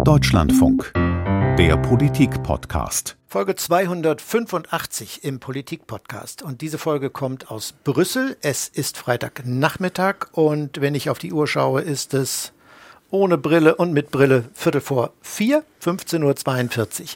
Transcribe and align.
Deutschlandfunk. 0.00 0.90
Der 1.58 1.76
Politik-Podcast. 1.76 3.16
Folge 3.28 3.54
285 3.54 5.22
im 5.22 5.38
Politik-Podcast. 5.38 6.42
Und 6.42 6.60
diese 6.60 6.78
Folge 6.78 7.10
kommt 7.10 7.52
aus 7.52 7.72
Brüssel. 7.84 8.36
Es 8.40 8.66
ist 8.68 8.98
Freitagnachmittag 8.98 10.32
und 10.32 10.80
wenn 10.80 10.96
ich 10.96 11.08
auf 11.08 11.20
die 11.20 11.32
Uhr 11.32 11.46
schaue, 11.46 11.82
ist 11.82 12.14
es 12.14 12.52
ohne 13.10 13.38
Brille 13.38 13.76
und 13.76 13.92
mit 13.92 14.10
Brille 14.10 14.46
Viertel 14.54 14.80
vor 14.80 15.12
vier, 15.20 15.62
15.42 15.84 17.00
Uhr. 17.02 17.06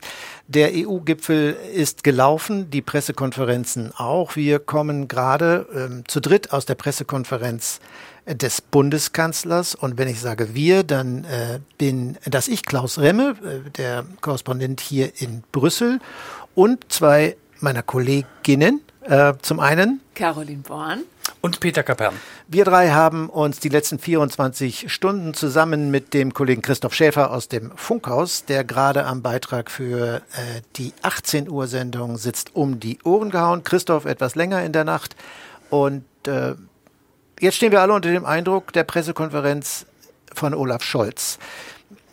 Der 0.46 0.70
EU-Gipfel 0.74 1.56
ist 1.74 2.04
gelaufen, 2.04 2.70
die 2.70 2.82
Pressekonferenzen 2.82 3.93
auch. 3.96 4.36
Wir 4.36 4.61
kommen 4.61 5.08
gerade 5.08 5.66
ähm, 5.74 6.04
zu 6.06 6.20
dritt 6.20 6.52
aus 6.52 6.66
der 6.66 6.77
Pressekonferenz 6.77 7.80
des 8.27 8.61
Bundeskanzlers. 8.61 9.74
Und 9.74 9.98
wenn 9.98 10.08
ich 10.08 10.20
sage 10.20 10.54
wir, 10.54 10.82
dann 10.82 11.25
äh, 11.25 11.61
bin 11.79 12.18
das 12.25 12.48
ich, 12.48 12.64
Klaus 12.64 12.98
Remme, 12.98 13.36
äh, 13.43 13.70
der 13.70 14.04
Korrespondent 14.20 14.80
hier 14.80 15.12
in 15.21 15.43
Brüssel 15.52 16.00
und 16.54 16.93
zwei 16.93 17.36
meiner 17.61 17.82
Kolleginnen. 17.82 18.80
Äh, 19.02 19.35
zum 19.40 19.61
einen 19.61 20.00
Caroline 20.16 20.62
Born 20.62 21.04
und 21.40 21.61
Peter 21.61 21.85
Kapern. 21.85 22.14
Wir 22.49 22.64
drei 22.64 22.90
haben 22.90 23.29
uns 23.29 23.61
die 23.61 23.68
letzten 23.68 24.00
24 24.00 24.93
Stunden 24.93 25.32
zusammen 25.32 25.93
mit 25.93 26.13
dem 26.13 26.35
Kollegen 26.35 26.61
Christoph 26.61 26.93
Schäfer 26.93 27.30
aus 27.30 27.46
dem 27.46 27.71
Funkhaus, 27.77 28.46
der 28.46 28.64
gerade 28.64 29.04
am 29.04 29.22
Beitrag 29.22 29.71
für 29.71 30.16
äh, 30.32 30.63
die 30.74 30.93
18 31.02 31.49
Uhr 31.49 31.68
Sendung 31.68 32.19
sitzt, 32.19 32.56
um 32.56 32.80
die 32.80 32.98
Ohren 33.05 33.30
gehauen. 33.30 33.62
Christoph 33.62 34.06
etwas 34.06 34.34
länger 34.34 34.64
in 34.64 34.72
der 34.72 34.84
Nacht 34.84 35.14
und 35.70 36.05
äh, 36.27 36.55
jetzt 37.41 37.56
stehen 37.56 37.72
wir 37.72 37.81
alle 37.81 37.92
unter 37.92 38.11
dem 38.11 38.25
Eindruck 38.25 38.72
der 38.72 38.84
Pressekonferenz 38.84 39.86
von 40.34 40.55
Olaf 40.55 40.83
Scholz. 40.83 41.39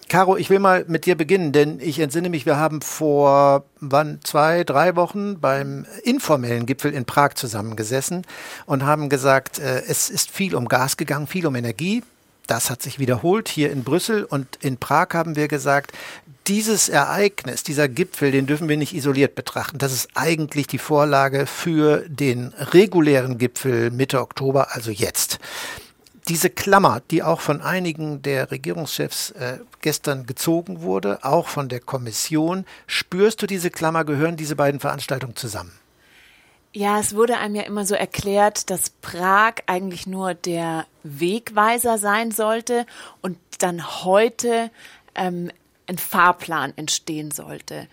Caro, 0.10 0.38
ich 0.38 0.52
will 0.52 0.60
mal 0.60 0.86
mit 0.88 1.08
dir 1.08 1.16
beginnen, 1.16 1.52
denn 1.54 1.80
ich 1.80 2.00
entsinne 2.00 2.30
mich, 2.30 2.46
wir 2.46 2.58
haben 2.58 2.82
vor 2.82 3.66
wann 3.80 4.20
zwei, 4.24 4.64
drei 4.64 4.96
Wochen 4.96 5.40
beim 5.40 5.88
informellen 6.04 6.68
Gipfel 6.68 6.94
in 6.94 7.06
Prag 7.06 7.34
zusammengesessen 7.34 8.22
und 8.68 8.86
haben 8.86 9.10
gesagt, 9.10 9.58
äh, 9.58 9.82
es 9.88 10.12
ist 10.12 10.30
viel 10.30 10.54
um 10.54 10.68
Gas 10.68 10.98
gegangen, 10.98 11.26
viel 11.26 11.48
um 11.48 11.56
Energie. 11.56 12.04
Das 12.48 12.70
hat 12.70 12.82
sich 12.82 13.00
wiederholt 13.00 13.48
hier 13.48 13.72
in 13.72 13.84
Brüssel 13.84 14.26
und 14.26 14.58
in 14.62 14.78
Prag 14.78 15.10
haben 15.14 15.36
wir 15.36 15.48
gesagt, 15.48 15.94
dieses 16.48 16.90
Ereignis, 16.90 17.64
dieser 17.64 17.88
Gipfel, 17.88 18.32
den 18.32 18.48
dürfen 18.48 18.68
wir 18.68 18.76
nicht 18.76 18.94
isoliert 18.94 19.34
betrachten. 19.36 19.78
Das 19.78 19.94
ist 19.94 20.10
eigentlich 20.14 20.68
die 20.68 20.78
Vorlage 20.78 21.46
für 21.46 22.04
den 22.10 22.54
regulären 22.58 23.38
Gipfel 23.38 23.92
Mitte 23.92 24.20
Oktober, 24.20 24.76
also 24.76 24.92
jetzt. 24.92 25.40
Diese 26.28 26.50
Klammer, 26.50 27.02
die 27.12 27.24
auch 27.24 27.42
von 27.42 27.62
einigen 27.62 28.22
der 28.22 28.52
Regierungschefs 28.52 29.32
äh, 29.32 29.60
gestern 29.82 30.26
gezogen 30.26 30.82
wurde, 30.82 31.24
auch 31.24 31.48
von 31.48 31.70
der 31.70 31.80
Kommission, 31.82 32.66
spürst 32.88 33.42
du 33.42 33.48
diese 33.48 33.70
Klammer, 33.70 34.06
gehören 34.06 34.38
diese 34.38 34.56
beiden 34.56 34.80
Veranstaltungen 34.80 35.36
zusammen? 35.36 35.72
Ja, 36.76 37.00
es 37.00 37.16
wurde 37.16 37.38
einem 37.38 37.54
ja 37.54 37.62
immer 37.64 37.86
so 37.86 37.94
erklärt, 37.94 38.72
dass 38.72 38.90
Prag 38.90 39.56
eigentlich 39.68 40.08
nur 40.08 40.34
der 40.34 40.88
Wegweiser 41.04 42.00
sein 42.00 42.32
sollte 42.32 42.88
und 43.22 43.38
dann 43.60 44.04
heute 44.04 44.72
ähm, 45.14 45.52
ein 45.86 46.00
Fahrplan 46.00 46.74
entstehen 46.76 47.30
sollte. 47.30 47.88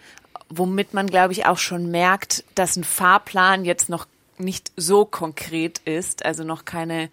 Womit 0.48 0.94
man, 0.94 1.08
glaube 1.08 1.34
ich, 1.34 1.44
auch 1.44 1.58
schon 1.58 1.90
merkt, 1.90 2.42
dass 2.54 2.76
ein 2.76 2.84
Fahrplan 2.84 3.66
jetzt 3.66 3.90
noch 3.90 4.06
nicht 4.38 4.72
so 4.76 5.04
konkret 5.04 5.80
ist, 5.84 6.24
also 6.24 6.44
noch 6.44 6.64
keine 6.64 7.10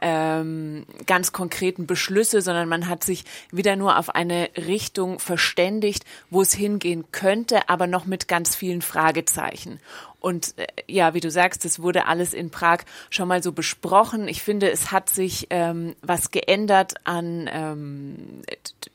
ähm, 0.00 0.86
ganz 1.06 1.32
konkreten 1.32 1.86
Beschlüsse, 1.86 2.40
sondern 2.40 2.70
man 2.70 2.88
hat 2.88 3.04
sich 3.04 3.24
wieder 3.50 3.76
nur 3.76 3.98
auf 3.98 4.14
eine 4.14 4.48
Richtung 4.56 5.18
verständigt, 5.18 6.04
wo 6.30 6.40
es 6.40 6.54
hingehen 6.54 7.04
könnte, 7.12 7.68
aber 7.68 7.86
noch 7.86 8.06
mit 8.06 8.28
ganz 8.28 8.56
vielen 8.56 8.80
Fragezeichen. 8.80 9.78
Und 10.20 10.54
äh, 10.58 10.66
ja, 10.86 11.14
wie 11.14 11.20
du 11.20 11.30
sagst, 11.30 11.64
es 11.64 11.80
wurde 11.80 12.06
alles 12.06 12.34
in 12.34 12.50
Prag 12.50 12.80
schon 13.10 13.28
mal 13.28 13.42
so 13.42 13.52
besprochen. 13.52 14.28
Ich 14.28 14.42
finde, 14.42 14.70
es 14.70 14.92
hat 14.92 15.10
sich 15.10 15.46
ähm, 15.50 15.96
was 16.02 16.30
geändert 16.30 16.94
an, 17.04 17.48
ähm, 17.52 18.42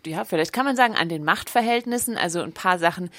ja, 0.05 0.23
vielleicht 0.23 0.53
kann 0.53 0.65
man 0.65 0.75
sagen, 0.75 0.95
an 0.95 1.09
den 1.09 1.23
Machtverhältnissen. 1.23 2.17
Also 2.17 2.41
ein 2.41 2.53
paar 2.53 2.79
Sachen 2.79 3.09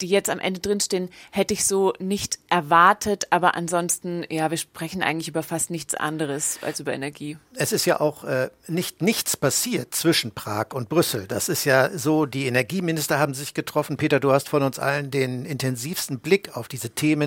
die 0.00 0.06
jetzt 0.06 0.30
am 0.30 0.38
Ende 0.38 0.60
drinstehen, 0.60 1.10
hätte 1.30 1.54
ich 1.54 1.64
so 1.64 1.92
nicht 1.98 2.38
erwartet. 2.48 3.26
Aber 3.30 3.54
ansonsten, 3.54 4.24
ja, 4.30 4.50
wir 4.50 4.56
sprechen 4.56 5.02
eigentlich 5.02 5.28
über 5.28 5.42
fast 5.42 5.70
nichts 5.70 5.94
anderes 5.94 6.58
als 6.62 6.80
über 6.80 6.92
Energie. 6.92 7.36
Es 7.54 7.72
ist 7.72 7.84
ja 7.84 8.00
auch 8.00 8.24
äh, 8.24 8.50
nicht 8.66 9.02
nichts 9.02 9.36
passiert 9.36 9.94
zwischen 9.94 10.32
Prag 10.32 10.68
und 10.72 10.88
Brüssel. 10.88 11.26
Das 11.26 11.48
ist 11.48 11.64
ja 11.64 11.96
so, 11.96 12.26
die 12.26 12.46
Energieminister 12.46 13.18
haben 13.18 13.34
sich 13.34 13.54
getroffen. 13.54 13.96
Peter, 13.96 14.20
du 14.20 14.32
hast 14.32 14.48
von 14.48 14.62
uns 14.62 14.78
allen 14.78 15.10
den 15.10 15.44
intensivsten 15.44 16.20
Blick 16.20 16.56
auf 16.56 16.68
diese 16.68 16.90
Themen 16.90 17.23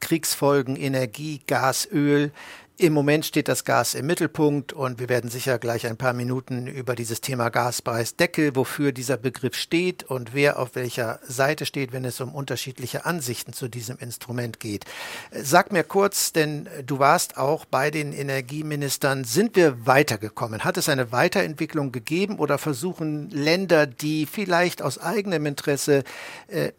Kriegsfolgen, 0.00 0.76
Energie, 0.76 1.40
Gas, 1.46 1.88
Öl 1.90 2.30
im 2.78 2.92
Moment 2.92 3.26
steht 3.26 3.48
das 3.48 3.64
Gas 3.64 3.94
im 3.94 4.06
Mittelpunkt 4.06 4.72
und 4.72 5.00
wir 5.00 5.08
werden 5.08 5.30
sicher 5.30 5.58
gleich 5.58 5.84
ein 5.88 5.96
paar 5.96 6.12
Minuten 6.12 6.68
über 6.68 6.94
dieses 6.94 7.20
Thema 7.20 7.48
Gaspreisdeckel, 7.48 8.54
wofür 8.54 8.92
dieser 8.92 9.16
Begriff 9.16 9.56
steht 9.56 10.04
und 10.04 10.32
wer 10.32 10.60
auf 10.60 10.76
welcher 10.76 11.18
Seite 11.26 11.66
steht, 11.66 11.92
wenn 11.92 12.04
es 12.04 12.20
um 12.20 12.32
unterschiedliche 12.32 13.04
Ansichten 13.04 13.52
zu 13.52 13.66
diesem 13.66 13.98
Instrument 13.98 14.60
geht. 14.60 14.84
Sag 15.32 15.72
mir 15.72 15.82
kurz, 15.82 16.32
denn 16.32 16.68
du 16.86 17.00
warst 17.00 17.36
auch 17.36 17.64
bei 17.64 17.90
den 17.90 18.12
Energieministern, 18.12 19.24
sind 19.24 19.56
wir 19.56 19.84
weitergekommen? 19.84 20.62
Hat 20.62 20.76
es 20.76 20.88
eine 20.88 21.10
Weiterentwicklung 21.10 21.90
gegeben 21.90 22.38
oder 22.38 22.58
versuchen 22.58 23.28
Länder, 23.30 23.88
die 23.88 24.24
vielleicht 24.24 24.82
aus 24.82 24.98
eigenem 24.98 25.46
Interesse 25.46 26.04
äh, 26.46 26.70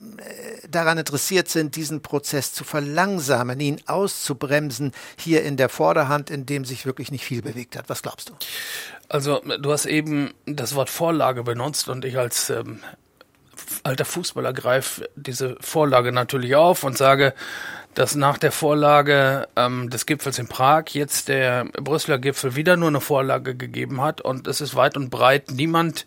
daran 0.70 0.98
interessiert 0.98 1.50
sind, 1.50 1.76
diesen 1.76 2.02
Prozess 2.02 2.54
zu 2.54 2.64
verlangsamen, 2.64 3.60
ihn 3.60 3.82
auszubremsen, 3.86 4.94
hier 5.18 5.44
in 5.44 5.58
der 5.58 5.68
Form 5.68 5.89
Vorderhand, 5.90 6.30
in 6.30 6.46
dem 6.46 6.66
sich 6.66 6.86
wirklich 6.86 7.12
nicht 7.12 7.26
viel 7.26 7.42
bewegt 7.42 7.76
hat. 7.76 7.86
Was 7.90 8.04
glaubst 8.04 8.30
du? 8.30 8.34
Also 9.08 9.42
du 9.60 9.72
hast 9.72 9.88
eben 9.88 10.36
das 10.46 10.76
Wort 10.76 10.92
Vorlage 10.92 11.42
benutzt 11.42 11.90
und 11.90 12.06
ich 12.06 12.16
als 12.16 12.52
ähm, 12.52 12.82
alter 13.82 14.06
Fußballer 14.06 14.54
greife 14.54 15.10
diese 15.16 15.58
Vorlage 15.62 16.12
natürlich 16.12 16.56
auf 16.56 16.84
und 16.84 16.96
sage, 16.96 17.34
dass 17.96 18.14
nach 18.14 18.38
der 18.38 18.52
Vorlage 18.52 19.48
ähm, 19.56 19.90
des 19.90 20.06
Gipfels 20.06 20.38
in 20.38 20.48
Prag 20.48 20.84
jetzt 20.90 21.28
der 21.28 21.66
Brüsseler 21.66 22.20
Gipfel 22.20 22.56
wieder 22.56 22.78
nur 22.78 22.90
eine 22.90 23.02
Vorlage 23.02 23.56
gegeben 23.56 24.00
hat 24.00 24.22
und 24.22 24.46
es 24.46 24.62
ist 24.62 24.76
weit 24.76 24.96
und 24.96 25.10
breit 25.10 25.50
niemand 25.50 26.06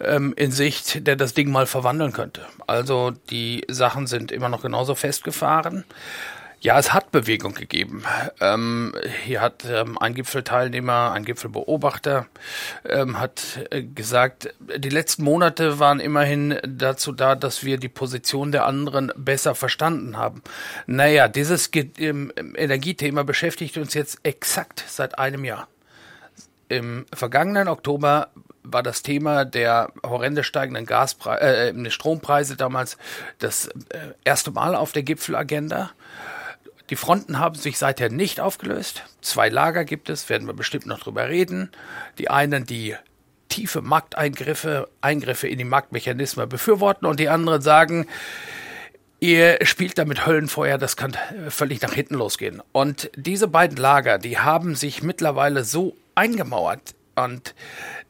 ähm, 0.00 0.32
in 0.38 0.52
Sicht, 0.52 1.06
der 1.06 1.16
das 1.16 1.34
Ding 1.34 1.50
mal 1.50 1.66
verwandeln 1.66 2.14
könnte. 2.14 2.46
Also 2.66 3.12
die 3.28 3.66
Sachen 3.68 4.06
sind 4.06 4.32
immer 4.32 4.48
noch 4.48 4.62
genauso 4.62 4.94
festgefahren. 4.94 5.84
Ja, 6.60 6.76
es 6.76 6.92
hat 6.92 7.12
Bewegung 7.12 7.54
gegeben. 7.54 8.02
Ähm, 8.40 8.92
hier 9.24 9.40
hat 9.40 9.64
ähm, 9.64 9.96
ein 9.96 10.14
Gipfelteilnehmer, 10.14 11.12
ein 11.12 11.24
Gipfelbeobachter, 11.24 12.26
ähm, 12.84 13.20
hat 13.20 13.60
äh, 13.70 13.84
gesagt, 13.84 14.52
die 14.58 14.88
letzten 14.88 15.22
Monate 15.22 15.78
waren 15.78 16.00
immerhin 16.00 16.58
dazu 16.66 17.12
da, 17.12 17.36
dass 17.36 17.62
wir 17.62 17.78
die 17.78 17.88
Position 17.88 18.50
der 18.50 18.66
anderen 18.66 19.12
besser 19.14 19.54
verstanden 19.54 20.16
haben. 20.16 20.42
Naja, 20.86 21.28
dieses 21.28 21.70
Ge 21.70 21.90
ähm, 21.98 22.32
Energiethema 22.36 23.22
beschäftigt 23.22 23.78
uns 23.78 23.94
jetzt 23.94 24.18
exakt 24.24 24.84
seit 24.88 25.16
einem 25.16 25.44
Jahr. 25.44 25.68
Im 26.68 27.06
vergangenen 27.14 27.68
Oktober 27.68 28.30
war 28.64 28.82
das 28.82 29.02
Thema 29.02 29.44
der 29.44 29.92
horrende 30.04 30.42
steigenden 30.42 30.86
Gaspreise, 30.86 31.72
äh, 31.72 31.90
Strompreise 31.90 32.56
damals 32.56 32.98
das 33.38 33.68
äh, 33.68 34.12
erste 34.24 34.50
Mal 34.50 34.74
auf 34.74 34.90
der 34.90 35.04
Gipfelagenda. 35.04 35.92
Die 36.90 36.96
Fronten 36.96 37.38
haben 37.38 37.54
sich 37.54 37.78
seither 37.78 38.10
nicht 38.10 38.40
aufgelöst. 38.40 39.04
Zwei 39.20 39.48
Lager 39.48 39.84
gibt 39.84 40.08
es, 40.08 40.28
werden 40.28 40.46
wir 40.46 40.54
bestimmt 40.54 40.86
noch 40.86 41.00
drüber 41.00 41.28
reden. 41.28 41.70
Die 42.18 42.30
einen, 42.30 42.64
die 42.64 42.96
tiefe 43.48 43.82
Markteingriffe, 43.82 44.88
Eingriffe 45.00 45.48
in 45.48 45.58
die 45.58 45.64
Marktmechanismen 45.64 46.48
befürworten 46.48 47.06
und 47.06 47.20
die 47.20 47.28
anderen 47.28 47.60
sagen, 47.60 48.06
ihr 49.20 49.58
spielt 49.62 49.98
damit 49.98 50.26
Höllenfeuer, 50.26 50.78
das 50.78 50.96
kann 50.96 51.16
völlig 51.48 51.80
nach 51.82 51.92
hinten 51.92 52.14
losgehen. 52.14 52.62
Und 52.72 53.10
diese 53.16 53.48
beiden 53.48 53.76
Lager, 53.76 54.18
die 54.18 54.38
haben 54.38 54.74
sich 54.74 55.02
mittlerweile 55.02 55.64
so 55.64 55.96
eingemauert 56.14 56.94
und 57.24 57.54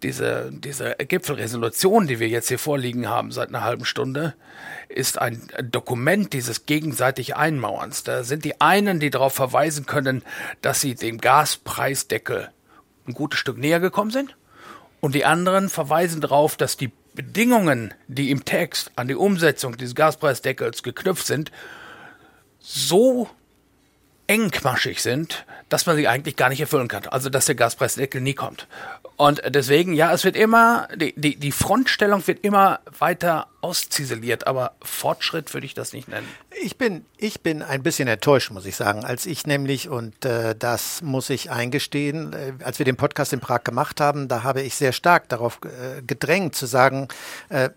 diese, 0.03 0.51
diese 0.53 0.95
Gipfelresolution, 0.97 2.07
die 2.07 2.21
wir 2.21 2.29
jetzt 2.29 2.49
hier 2.49 2.59
vorliegen 2.59 3.09
haben 3.09 3.33
seit 3.33 3.49
einer 3.49 3.65
halben 3.65 3.85
Stunde, 3.85 4.35
ist 4.89 5.19
ein 5.19 5.43
Dokument 5.63 6.33
dieses 6.33 6.67
gegenseitig 6.67 7.37
Einmauerns. 7.37 8.05
Da 8.05 8.25
sind 8.25 8.45
die 8.45 8.61
einen, 8.61 9.01
die 9.01 9.11
darauf 9.11 9.35
verweisen 9.35 9.87
können, 9.87 10.23
dass 10.63 10.81
sie 10.81 10.95
dem 10.95 11.19
Gaspreisdeckel 11.19 12.51
ein 13.07 13.15
gutes 13.15 13.41
Stück 13.41 13.59
näher 13.59 13.81
gekommen 13.81 14.11
sind. 14.11 14.37
Und 15.01 15.15
die 15.15 15.25
anderen 15.25 15.69
verweisen 15.69 16.21
darauf, 16.21 16.57
dass 16.57 16.77
die 16.77 16.93
Bedingungen, 17.15 17.95
die 18.07 18.31
im 18.31 18.45
Text 18.45 18.93
an 18.97 19.09
die 19.09 19.15
Umsetzung 19.15 19.77
dieses 19.77 19.95
Gaspreisdeckels 19.95 20.83
geknüpft 20.83 21.27
sind, 21.27 21.51
so 22.61 23.29
engmaschig 24.29 25.03
sind, 25.03 25.45
dass 25.69 25.87
man 25.87 25.97
sie 25.97 26.07
eigentlich 26.07 26.37
gar 26.37 26.51
nicht 26.51 26.61
erfüllen 26.61 26.87
kann. 26.87 27.07
Also 27.07 27.31
dass 27.31 27.47
der 27.47 27.55
Gaspreisdeckel 27.55 28.21
nie 28.21 28.35
kommt. 28.35 28.69
Und 29.17 29.43
deswegen, 29.49 29.95
ja, 29.95 30.13
es 30.13 30.23
wird 30.23 30.37
immer, 30.37 30.87
die, 30.95 31.13
die, 31.17 31.35
die 31.35 31.51
Frontstellung 31.51 32.25
wird 32.29 32.45
immer 32.45 32.79
weiter 32.99 33.49
ausziseliert, 33.63 34.47
aber 34.47 34.77
Fortschritt 34.81 35.53
würde 35.55 35.67
ich 35.67 35.75
das 35.75 35.93
nicht 35.93 36.07
nennen. 36.07 36.29
Ich 36.63 36.79
bin, 36.79 37.05
ich 37.17 37.41
bin 37.41 37.63
ein 37.63 37.83
bisschen 37.83 38.07
enttäuscht, 38.07 38.53
muss 38.53 38.65
ich 38.65 38.77
sagen, 38.77 39.05
als 39.05 39.27
ich 39.27 39.45
nämlich, 39.45 39.89
und 39.89 40.25
äh, 40.25 40.55
das 40.57 41.03
muss 41.03 41.31
ich 41.31 41.51
eingestehen, 41.51 42.33
äh, 42.33 42.53
als 42.63 42.79
wir 42.79 42.85
den 42.85 42.97
Podcast 42.97 43.33
in 43.33 43.41
Prag 43.41 43.65
gemacht 43.65 44.01
haben, 44.01 44.29
da 44.29 44.45
habe 44.45 44.63
ich 44.63 44.77
sehr 44.77 44.93
stark 44.93 45.29
darauf 45.29 45.59
äh, 45.65 46.01
gedrängt 46.03 46.55
zu 46.55 46.67
sagen, 46.67 47.09
äh, 47.49 47.71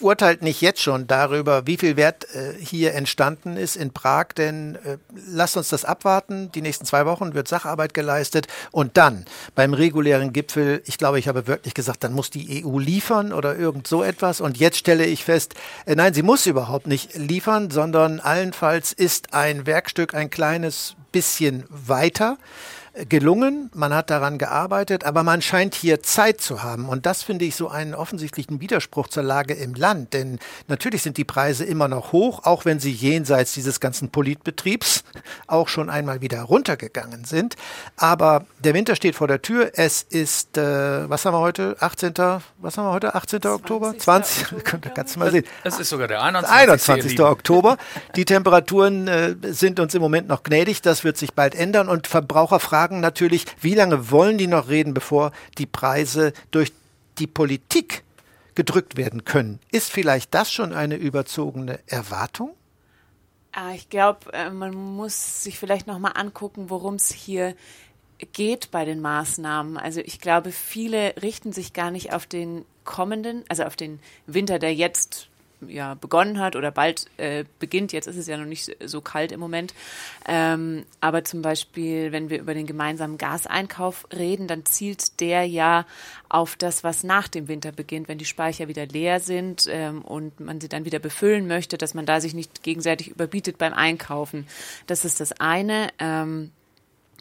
urteilt 0.00 0.42
nicht 0.42 0.60
jetzt 0.60 0.80
schon 0.82 1.06
darüber, 1.06 1.66
wie 1.66 1.76
viel 1.76 1.96
Wert 1.96 2.26
äh, 2.34 2.54
hier 2.58 2.94
entstanden 2.94 3.56
ist 3.56 3.76
in 3.76 3.92
Prag, 3.92 4.28
denn 4.36 4.76
äh, 4.76 4.98
lasst 5.28 5.56
uns 5.56 5.68
das 5.68 5.84
abwarten. 5.84 6.50
Die 6.52 6.62
nächsten 6.62 6.84
zwei 6.84 7.06
Wochen 7.06 7.34
wird 7.34 7.48
Sacharbeit 7.48 7.94
geleistet 7.94 8.46
und 8.72 8.96
dann 8.96 9.24
beim 9.54 9.74
regulären 9.74 10.32
Gipfel, 10.32 10.82
ich 10.84 10.98
glaube, 10.98 11.18
ich 11.18 11.28
habe 11.28 11.46
wirklich 11.46 11.74
gesagt, 11.74 12.04
dann 12.04 12.12
muss 12.12 12.30
die 12.30 12.64
EU 12.64 12.78
liefern 12.78 13.32
oder 13.32 13.56
irgend 13.56 13.86
so 13.86 14.02
etwas. 14.02 14.40
Und 14.40 14.58
jetzt 14.58 14.78
stelle 14.78 15.06
ich 15.06 15.24
fest, 15.24 15.54
äh, 15.86 15.94
nein, 15.94 16.14
sie 16.14 16.22
muss 16.22 16.46
überhaupt 16.46 16.86
nicht 16.86 17.14
liefern, 17.14 17.70
sondern 17.70 18.20
allenfalls 18.20 18.92
ist 18.92 19.32
ein 19.32 19.66
Werkstück 19.66 20.14
ein 20.14 20.30
kleines 20.30 20.96
bisschen 21.12 21.64
weiter 21.68 22.36
gelungen, 23.08 23.70
man 23.74 23.94
hat 23.94 24.10
daran 24.10 24.38
gearbeitet, 24.38 25.04
aber 25.04 25.22
man 25.22 25.42
scheint 25.42 25.74
hier 25.74 26.02
Zeit 26.02 26.40
zu 26.40 26.62
haben. 26.62 26.88
Und 26.88 27.04
das 27.04 27.22
finde 27.22 27.44
ich 27.44 27.54
so 27.54 27.68
einen 27.68 27.94
offensichtlichen 27.94 28.60
Widerspruch 28.60 29.08
zur 29.08 29.22
Lage 29.22 29.54
im 29.54 29.74
Land. 29.74 30.14
Denn 30.14 30.38
natürlich 30.66 31.02
sind 31.02 31.18
die 31.18 31.24
Preise 31.24 31.64
immer 31.64 31.88
noch 31.88 32.12
hoch, 32.12 32.44
auch 32.44 32.64
wenn 32.64 32.80
sie 32.80 32.92
jenseits 32.92 33.52
dieses 33.52 33.80
ganzen 33.80 34.10
Politbetriebs 34.10 35.04
auch 35.46 35.68
schon 35.68 35.90
einmal 35.90 36.22
wieder 36.22 36.40
runtergegangen 36.42 37.24
sind. 37.24 37.56
Aber 37.96 38.46
der 38.60 38.72
Winter 38.72 38.96
steht 38.96 39.14
vor 39.14 39.28
der 39.28 39.42
Tür. 39.42 39.72
Es 39.74 40.02
ist, 40.02 40.56
äh, 40.56 41.08
was 41.10 41.24
haben 41.26 41.34
wir 41.34 41.40
heute? 41.40 41.76
18. 41.80 42.14
Was 42.58 42.78
haben 42.78 42.86
wir 42.86 42.92
heute? 42.92 43.14
18. 43.14 43.44
Oktober? 43.46 43.96
20. 43.96 44.52
Oktober, 44.52 44.90
kannst 44.94 45.16
du 45.16 45.20
mal 45.20 45.30
sehen. 45.30 45.44
Es 45.64 45.78
ist 45.78 45.90
sogar 45.90 46.08
der 46.08 46.22
21. 46.22 46.56
21. 46.56 47.20
Oktober. 47.20 47.76
Die 48.16 48.24
Temperaturen 48.24 49.06
äh, 49.06 49.34
sind 49.42 49.80
uns 49.80 49.94
im 49.94 50.00
Moment 50.00 50.28
noch 50.28 50.42
gnädig. 50.42 50.80
Das 50.80 51.04
wird 51.04 51.18
sich 51.18 51.34
bald 51.34 51.54
ändern. 51.54 51.88
Und 51.88 52.06
Verbraucher 52.06 52.58
fragen 52.58 52.85
fragen 52.86 53.00
natürlich, 53.00 53.46
wie 53.60 53.74
lange 53.74 54.12
wollen 54.12 54.38
die 54.38 54.46
noch 54.46 54.68
reden, 54.68 54.94
bevor 54.94 55.32
die 55.58 55.66
Preise 55.66 56.32
durch 56.52 56.72
die 57.18 57.26
Politik 57.26 58.04
gedrückt 58.54 58.96
werden 58.96 59.24
können. 59.24 59.58
Ist 59.72 59.90
vielleicht 59.90 60.32
das 60.34 60.52
schon 60.52 60.72
eine 60.72 60.94
überzogene 60.94 61.80
Erwartung? 61.86 62.54
Ah, 63.50 63.72
ich 63.74 63.88
glaube, 63.88 64.32
äh, 64.32 64.50
man 64.50 64.72
muss 64.72 65.42
sich 65.42 65.58
vielleicht 65.58 65.88
noch 65.88 65.98
mal 65.98 66.12
angucken, 66.12 66.70
worum 66.70 66.94
es 66.94 67.10
hier 67.10 67.56
geht 68.32 68.70
bei 68.70 68.84
den 68.84 69.00
Maßnahmen. 69.00 69.76
Also 69.76 70.00
ich 70.00 70.20
glaube, 70.20 70.52
viele 70.52 71.12
richten 71.20 71.52
sich 71.52 71.72
gar 71.72 71.90
nicht 71.90 72.12
auf 72.12 72.26
den 72.26 72.64
kommenden, 72.84 73.42
also 73.48 73.64
auf 73.64 73.74
den 73.74 73.98
Winter, 74.26 74.60
der 74.60 74.74
jetzt 74.74 75.28
ja 75.66 75.94
begonnen 75.94 76.40
hat 76.40 76.56
oder 76.56 76.70
bald 76.70 77.06
äh, 77.16 77.44
beginnt. 77.58 77.92
Jetzt 77.92 78.06
ist 78.06 78.16
es 78.16 78.26
ja 78.26 78.36
noch 78.36 78.46
nicht 78.46 78.76
so 78.84 79.00
kalt 79.00 79.32
im 79.32 79.40
Moment. 79.40 79.74
Ähm, 80.26 80.84
aber 81.00 81.24
zum 81.24 81.42
Beispiel, 81.42 82.12
wenn 82.12 82.30
wir 82.30 82.40
über 82.40 82.54
den 82.54 82.66
gemeinsamen 82.66 83.18
Gaseinkauf 83.18 84.06
reden, 84.16 84.46
dann 84.48 84.64
zielt 84.64 85.20
der 85.20 85.44
ja 85.44 85.86
auf 86.28 86.56
das, 86.56 86.84
was 86.84 87.04
nach 87.04 87.28
dem 87.28 87.48
Winter 87.48 87.72
beginnt, 87.72 88.08
wenn 88.08 88.18
die 88.18 88.24
Speicher 88.24 88.68
wieder 88.68 88.86
leer 88.86 89.20
sind 89.20 89.66
ähm, 89.70 90.02
und 90.02 90.40
man 90.40 90.60
sie 90.60 90.68
dann 90.68 90.84
wieder 90.84 90.98
befüllen 90.98 91.46
möchte, 91.46 91.78
dass 91.78 91.94
man 91.94 92.06
da 92.06 92.20
sich 92.20 92.34
nicht 92.34 92.62
gegenseitig 92.62 93.08
überbietet 93.08 93.58
beim 93.58 93.72
Einkaufen. 93.72 94.46
Das 94.86 95.04
ist 95.04 95.20
das 95.20 95.32
eine. 95.32 95.88
Ähm, 95.98 96.50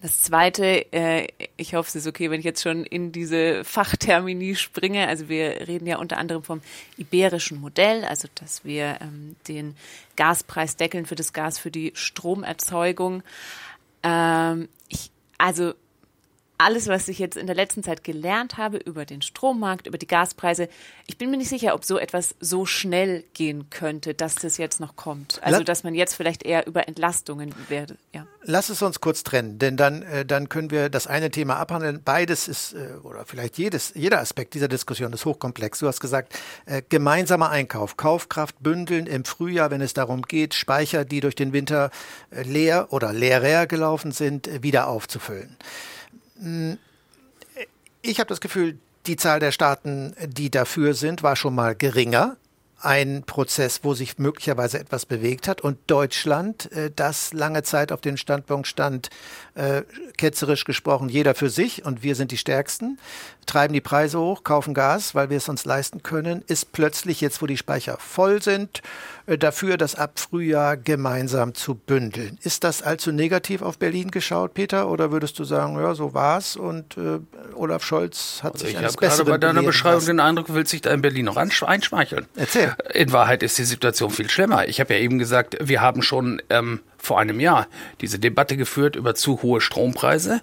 das 0.01 0.21
Zweite, 0.21 0.92
äh, 0.94 1.27
ich 1.57 1.74
hoffe, 1.74 1.88
es 1.89 1.95
ist 1.95 2.07
okay, 2.07 2.30
wenn 2.30 2.39
ich 2.39 2.45
jetzt 2.45 2.62
schon 2.62 2.83
in 2.83 3.12
diese 3.12 3.63
Fachtermini 3.63 4.56
springe. 4.56 5.07
Also 5.07 5.30
wir 5.30 5.68
reden 5.68 5.88
ja 5.88 5.97
unter 5.97 6.18
anderem 6.18 6.44
vom 6.44 6.62
iberischen 6.97 7.59
Modell, 7.59 8.03
also 8.03 8.27
dass 8.36 8.65
wir 8.65 9.00
ähm, 9.01 9.36
den 9.47 9.75
Gaspreis 10.15 10.75
deckeln 10.75 11.06
für 11.06 11.15
das 11.15 11.33
Gas 11.33 11.59
für 11.59 11.71
die 11.71 11.92
Stromerzeugung. 11.95 13.24
Ähm, 14.03 14.68
ich, 14.89 15.12
also 15.38 15.74
alles, 16.57 16.88
was 16.88 17.07
ich 17.07 17.19
jetzt 17.19 17.38
in 17.38 17.48
der 17.48 17.56
letzten 17.56 17.84
Zeit 17.84 18.04
gelernt 18.04 18.57
habe 18.57 18.78
über 18.78 19.06
den 19.06 19.22
Strommarkt, 19.22 19.88
über 19.88 19.98
die 19.98 20.07
Gaspreise, 20.07 20.69
ich 21.07 21.18
bin 21.18 21.30
mir 21.30 21.38
nicht 21.38 21.50
sicher, 21.50 21.75
ob 21.75 21.84
so 21.84 21.98
etwas 21.98 22.36
so 22.40 22.66
schnell 22.66 23.24
gehen 23.34 23.69
könnte, 23.69 24.13
dass 24.13 24.36
das 24.36 24.57
jetzt 24.57 24.80
noch 24.80 24.96
kommt. 24.96 25.40
Also, 25.44 25.63
dass 25.63 25.84
man 25.84 25.94
jetzt 25.94 26.16
vielleicht 26.16 26.44
eher 26.44 26.66
über 26.68 26.88
Entlastungen 26.88 27.54
werde. 27.68 27.98
Ja. 28.13 28.25
Lass 28.44 28.69
es 28.69 28.81
uns 28.81 29.02
kurz 29.02 29.24
trennen, 29.24 29.60
denn 29.60 29.75
dann, 29.75 30.02
äh, 30.04 30.25
dann 30.25 30.50
können 30.50 30.72
wir 30.72 30.90
das 30.90 31.07
eine 31.07 31.30
Thema 31.31 31.57
abhandeln. 31.57 32.02
Beides 32.04 32.48
ist, 32.48 32.74
äh, 32.74 32.94
oder 33.04 33.25
vielleicht 33.25 33.58
jedes, 33.58 33.94
jeder 33.96 34.19
Aspekt 34.19 34.54
dieser 34.54 34.68
Diskussion 34.68 35.12
ist 35.13 35.25
hochkomplex. 35.25 35.80
Du 35.80 35.88
hast 35.88 36.00
gesagt, 36.00 36.38
äh, 36.66 36.81
gemeinsamer 36.88 37.50
Einkauf, 37.50 37.98
Kaufkraft 37.98 38.62
bündeln 38.62 39.08
im 39.08 39.25
Frühjahr, 39.25 39.72
wenn 39.72 39.81
es 39.81 39.94
darum 39.94 40.22
geht, 40.22 40.54
Speicher, 40.54 41.06
die 41.06 41.19
durch 41.19 41.36
den 41.36 41.54
Winter 41.54 41.90
leer 42.31 42.88
oder 42.92 43.13
leerer 43.13 43.68
gelaufen 43.68 44.12
sind, 44.12 44.50
wieder 44.63 44.88
aufzufüllen. 44.88 45.58
Hm, 46.40 46.78
ich 48.02 48.20
habe 48.20 48.28
das 48.30 48.42
Gefühl, 48.42 48.78
die 49.08 49.18
Zahl 49.18 49.40
der 49.40 49.52
Staaten, 49.52 50.16
die 50.28 50.50
dafür 50.50 50.94
sind, 50.94 51.24
war 51.24 51.36
schon 51.36 51.56
mal 51.56 51.76
geringer. 51.76 52.38
Ein 52.82 53.24
Prozess, 53.24 53.80
wo 53.84 53.94
sich 53.94 54.20
möglicherweise 54.20 54.80
etwas 54.80 55.06
bewegt 55.06 55.48
hat. 55.48 55.62
Und 55.62 55.80
Deutschland, 55.88 56.72
äh, 56.72 56.92
das 56.96 57.34
lange 57.34 57.64
Zeit 57.64 57.92
auf 57.92 58.02
den 58.02 58.18
Standpunkt 58.18 58.68
stand, 58.68 59.10
äh, 59.56 59.84
ketzerisch 60.18 60.66
gesprochen, 60.66 61.10
jeder 61.10 61.34
für 61.36 61.50
sich 61.50 61.86
und 61.86 62.04
wir 62.04 62.16
sind 62.16 62.32
die 62.32 62.38
Stärksten, 62.38 63.00
treiben 63.45 63.74
die 63.74 63.81
Preise 63.81 64.19
hoch, 64.19 64.44
kaufen 64.44 64.74
Gas, 64.74 65.15
weil 65.15 65.30
wir 65.30 65.38
es 65.38 65.50
uns 65.50 65.65
leisten 65.65 66.03
können, 66.03 66.44
ist 66.47 66.71
plötzlich 66.71 67.21
jetzt, 67.21 67.42
wo 67.42 67.45
die 67.45 67.57
Speicher 67.57 67.97
voll 68.00 68.42
sind, 68.42 68.81
äh, 69.27 69.38
dafür, 69.38 69.77
das 69.77 69.95
ab 69.95 70.19
Frühjahr 70.19 70.77
gemeinsam 70.77 71.53
zu 71.53 71.75
bündeln. 71.75 72.38
Ist 72.44 72.63
das 72.63 72.81
allzu 72.81 73.12
negativ 73.12 73.62
auf 73.62 73.77
Berlin 73.77 74.12
geschaut, 74.12 74.53
Peter, 74.53 74.89
oder 74.89 75.12
würdest 75.12 75.39
du 75.39 75.44
sagen, 75.44 75.77
ja, 75.80 75.95
so 75.95 76.13
war's 76.13 76.56
und 76.56 76.97
äh, 76.97 77.19
Olaf 77.56 77.83
Scholz 77.83 78.39
hat 78.44 78.53
also 78.53 78.65
sich 78.65 78.74
ich 78.74 78.80
eines 78.80 78.97
Besseren 78.97 79.25
gerade 79.25 79.39
bei 79.39 79.48
deiner 79.48 79.63
Beschreibung 79.63 79.95
lassen. 79.95 80.07
den 80.07 80.19
Eindruck, 80.19 80.53
will 80.53 80.68
sich 80.68 80.81
da 80.81 80.91
in 80.91 81.01
Berlin 81.01 81.25
noch 81.25 81.38
einschmeicheln. 81.38 82.25
Erzähl. 82.36 82.75
In 82.94 83.12
Wahrheit 83.12 83.44
ist 83.44 83.57
die 83.57 83.63
Situation 83.63 84.09
viel 84.09 84.30
schlimmer. 84.30 84.68
Ich 84.68 84.80
habe 84.80 84.94
ja 84.94 85.00
eben 85.00 85.19
gesagt, 85.19 85.57
wir 85.62 85.81
haben 85.81 86.01
schon 86.01 86.41
ähm, 86.50 86.80
vor 87.06 87.19
einem 87.19 87.40
Jahr 87.40 87.68
diese 88.02 88.19
Debatte 88.19 88.57
geführt 88.57 88.96
über 88.96 89.16
zu 89.16 89.42
hohe 89.42 89.62
Strompreise 89.62 90.42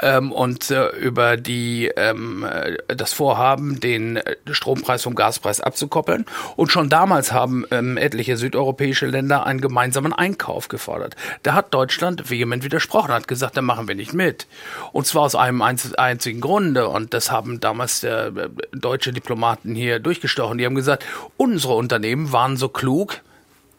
ähm, 0.00 0.32
und 0.32 0.70
äh, 0.70 0.88
über 0.96 1.36
die 1.36 1.90
ähm, 1.96 2.44
äh, 2.44 2.76
das 2.94 3.12
Vorhaben, 3.12 3.80
den 3.80 4.16
äh, 4.16 4.36
Strompreis 4.50 5.02
vom 5.02 5.14
Gaspreis 5.14 5.60
abzukoppeln. 5.60 6.24
Und 6.56 6.72
schon 6.72 6.88
damals 6.88 7.32
haben 7.32 7.64
ähm, 7.70 7.96
etliche 7.96 8.36
südeuropäische 8.36 9.06
Länder 9.06 9.44
einen 9.46 9.60
gemeinsamen 9.60 10.12
Einkauf 10.12 10.68
gefordert. 10.68 11.16
Da 11.42 11.54
hat 11.54 11.74
Deutschland 11.74 12.30
vehement 12.30 12.64
widersprochen, 12.64 13.12
hat 13.12 13.28
gesagt, 13.28 13.56
da 13.56 13.62
machen 13.62 13.88
wir 13.88 13.94
nicht 13.94 14.14
mit. 14.14 14.46
Und 14.92 15.06
zwar 15.06 15.22
aus 15.22 15.34
einem 15.34 15.62
einzigen 15.62 16.40
Grunde. 16.40 16.88
Und 16.88 17.14
das 17.14 17.30
haben 17.30 17.60
damals 17.60 18.04
äh, 18.04 18.30
deutsche 18.72 19.12
Diplomaten 19.12 19.74
hier 19.74 19.98
durchgestochen. 19.98 20.58
Die 20.58 20.66
haben 20.66 20.74
gesagt, 20.74 21.04
unsere 21.36 21.74
Unternehmen 21.74 22.32
waren 22.32 22.56
so 22.56 22.68
klug, 22.68 23.20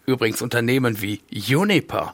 übrigens 0.05 0.41
Unternehmen 0.41 1.01
wie 1.01 1.21
Uniper, 1.31 2.13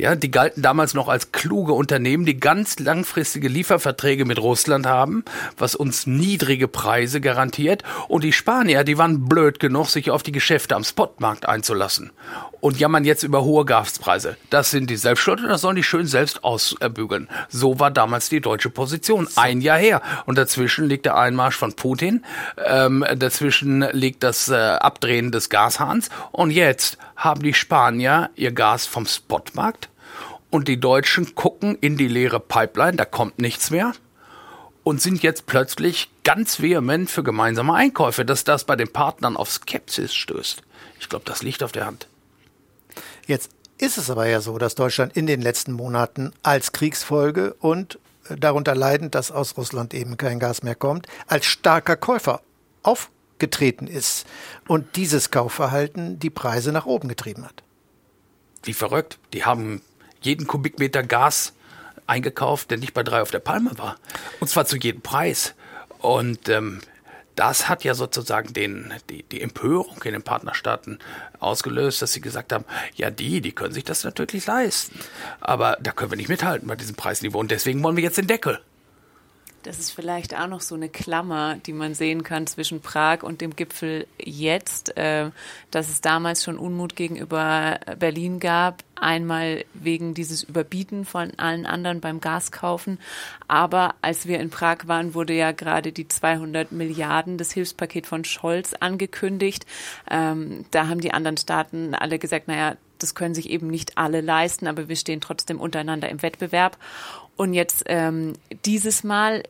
ja, 0.00 0.16
die 0.16 0.30
galten 0.30 0.62
damals 0.62 0.94
noch 0.94 1.08
als 1.08 1.30
kluge 1.30 1.74
Unternehmen, 1.74 2.24
die 2.24 2.40
ganz 2.40 2.78
langfristige 2.78 3.48
Lieferverträge 3.48 4.24
mit 4.24 4.38
Russland 4.38 4.86
haben, 4.86 5.24
was 5.58 5.74
uns 5.74 6.06
niedrige 6.06 6.68
Preise 6.68 7.20
garantiert. 7.20 7.82
Und 8.08 8.24
die 8.24 8.32
Spanier, 8.32 8.82
die 8.84 8.96
waren 8.96 9.28
blöd 9.28 9.60
genug, 9.60 9.88
sich 9.88 10.10
auf 10.10 10.22
die 10.22 10.32
Geschäfte 10.32 10.74
am 10.74 10.84
Spotmarkt 10.84 11.46
einzulassen. 11.46 12.12
Und 12.60 12.78
jammern 12.78 13.04
jetzt 13.04 13.22
über 13.22 13.44
hohe 13.44 13.64
Gaspreise. 13.64 14.36
Das 14.48 14.70
sind 14.70 14.88
die 14.88 14.96
Selbstschuld 14.96 15.40
und 15.40 15.48
das 15.48 15.62
sollen 15.62 15.76
die 15.76 15.82
schön 15.82 16.06
selbst 16.06 16.44
ausbügeln. 16.44 17.28
So 17.48 17.78
war 17.78 17.90
damals 17.90 18.28
die 18.28 18.40
deutsche 18.40 18.70
Position. 18.70 19.28
Ein 19.36 19.60
Jahr 19.60 19.78
her. 19.78 20.02
Und 20.26 20.38
dazwischen 20.38 20.86
liegt 20.86 21.06
der 21.06 21.16
Einmarsch 21.16 21.56
von 21.56 21.74
Putin. 21.74 22.24
Ähm, 22.62 23.04
dazwischen 23.16 23.80
liegt 23.92 24.22
das 24.22 24.48
äh, 24.48 24.54
Abdrehen 24.54 25.30
des 25.30 25.48
Gashahns. 25.48 26.08
Und 26.32 26.50
jetzt 26.50 26.98
haben 27.16 27.42
die 27.42 27.54
Spanier 27.54 28.30
ihr 28.34 28.52
Gas 28.52 28.86
vom 28.86 29.06
Spotmarkt 29.06 29.89
und 30.50 30.68
die 30.68 30.80
Deutschen 30.80 31.34
gucken 31.34 31.76
in 31.80 31.96
die 31.96 32.08
leere 32.08 32.40
Pipeline, 32.40 32.96
da 32.96 33.04
kommt 33.04 33.38
nichts 33.38 33.70
mehr 33.70 33.92
und 34.82 35.00
sind 35.00 35.22
jetzt 35.22 35.46
plötzlich 35.46 36.10
ganz 36.24 36.60
vehement 36.60 37.10
für 37.10 37.22
gemeinsame 37.22 37.74
Einkäufe, 37.74 38.24
dass 38.24 38.44
das 38.44 38.64
bei 38.64 38.76
den 38.76 38.92
Partnern 38.92 39.36
auf 39.36 39.50
Skepsis 39.50 40.14
stößt. 40.14 40.62
Ich 40.98 41.08
glaube, 41.08 41.24
das 41.26 41.42
liegt 41.42 41.62
auf 41.62 41.72
der 41.72 41.86
Hand. 41.86 42.08
Jetzt 43.26 43.50
ist 43.78 43.98
es 43.98 44.10
aber 44.10 44.26
ja 44.26 44.40
so, 44.40 44.58
dass 44.58 44.74
Deutschland 44.74 45.16
in 45.16 45.26
den 45.26 45.40
letzten 45.40 45.72
Monaten 45.72 46.32
als 46.42 46.72
Kriegsfolge 46.72 47.54
und 47.54 47.98
äh, 48.28 48.36
darunter 48.36 48.74
leidend, 48.74 49.14
dass 49.14 49.30
aus 49.30 49.56
Russland 49.56 49.94
eben 49.94 50.16
kein 50.16 50.38
Gas 50.38 50.62
mehr 50.62 50.74
kommt, 50.74 51.06
als 51.26 51.46
starker 51.46 51.96
Käufer 51.96 52.42
aufgetreten 52.82 53.86
ist 53.86 54.26
und 54.66 54.96
dieses 54.96 55.30
Kaufverhalten 55.30 56.18
die 56.18 56.30
Preise 56.30 56.72
nach 56.72 56.86
oben 56.86 57.08
getrieben 57.08 57.44
hat. 57.44 57.62
Wie 58.62 58.74
verrückt. 58.74 59.18
Die 59.32 59.44
haben 59.44 59.80
jeden 60.20 60.46
Kubikmeter 60.46 61.02
Gas 61.02 61.52
eingekauft, 62.06 62.70
der 62.70 62.78
nicht 62.78 62.94
bei 62.94 63.02
drei 63.02 63.22
auf 63.22 63.30
der 63.30 63.38
Palme 63.38 63.78
war. 63.78 63.96
Und 64.40 64.48
zwar 64.48 64.66
zu 64.66 64.76
jedem 64.76 65.00
Preis. 65.00 65.54
Und 65.98 66.48
ähm, 66.48 66.80
das 67.36 67.68
hat 67.68 67.84
ja 67.84 67.94
sozusagen 67.94 68.52
den, 68.52 68.92
die, 69.08 69.22
die 69.22 69.40
Empörung 69.40 70.02
in 70.04 70.12
den 70.12 70.22
Partnerstaaten 70.22 70.98
ausgelöst, 71.38 72.02
dass 72.02 72.12
sie 72.12 72.20
gesagt 72.20 72.52
haben, 72.52 72.64
ja, 72.96 73.10
die, 73.10 73.40
die 73.40 73.52
können 73.52 73.72
sich 73.72 73.84
das 73.84 74.04
natürlich 74.04 74.46
leisten. 74.46 74.98
Aber 75.40 75.78
da 75.80 75.92
können 75.92 76.10
wir 76.10 76.16
nicht 76.16 76.28
mithalten 76.28 76.68
bei 76.68 76.76
diesem 76.76 76.96
Preisniveau. 76.96 77.38
Und 77.38 77.50
deswegen 77.50 77.82
wollen 77.82 77.96
wir 77.96 78.04
jetzt 78.04 78.18
den 78.18 78.26
Deckel. 78.26 78.60
Das 79.62 79.78
ist 79.78 79.90
vielleicht 79.90 80.34
auch 80.34 80.46
noch 80.46 80.62
so 80.62 80.74
eine 80.74 80.88
Klammer, 80.88 81.56
die 81.66 81.74
man 81.74 81.94
sehen 81.94 82.22
kann 82.22 82.46
zwischen 82.46 82.80
Prag 82.80 83.22
und 83.22 83.42
dem 83.42 83.54
Gipfel 83.54 84.06
jetzt, 84.18 84.96
äh, 84.96 85.30
dass 85.70 85.90
es 85.90 86.00
damals 86.00 86.42
schon 86.42 86.56
Unmut 86.56 86.96
gegenüber 86.96 87.78
Berlin 87.98 88.40
gab. 88.40 88.82
Einmal 88.96 89.64
wegen 89.74 90.14
dieses 90.14 90.42
Überbieten 90.42 91.04
von 91.04 91.32
allen 91.38 91.66
anderen 91.66 92.00
beim 92.00 92.20
Gaskaufen. 92.20 92.98
Aber 93.48 93.94
als 94.00 94.26
wir 94.26 94.40
in 94.40 94.48
Prag 94.48 94.86
waren, 94.86 95.12
wurde 95.12 95.34
ja 95.34 95.52
gerade 95.52 95.92
die 95.92 96.08
200 96.08 96.72
Milliarden, 96.72 97.36
das 97.36 97.52
Hilfspaket 97.52 98.06
von 98.06 98.24
Scholz 98.24 98.72
angekündigt. 98.80 99.66
Ähm, 100.10 100.64
da 100.70 100.88
haben 100.88 101.00
die 101.00 101.12
anderen 101.12 101.36
Staaten 101.36 101.94
alle 101.94 102.18
gesagt, 102.18 102.48
naja, 102.48 102.76
das 103.02 103.14
können 103.14 103.34
sich 103.34 103.50
eben 103.50 103.66
nicht 103.68 103.98
alle 103.98 104.20
leisten, 104.20 104.66
aber 104.66 104.88
wir 104.88 104.96
stehen 104.96 105.20
trotzdem 105.20 105.60
untereinander 105.60 106.08
im 106.08 106.22
Wettbewerb. 106.22 106.76
Und 107.36 107.54
jetzt 107.54 107.84
ähm, 107.86 108.34
dieses 108.64 109.02
Mal 109.04 109.42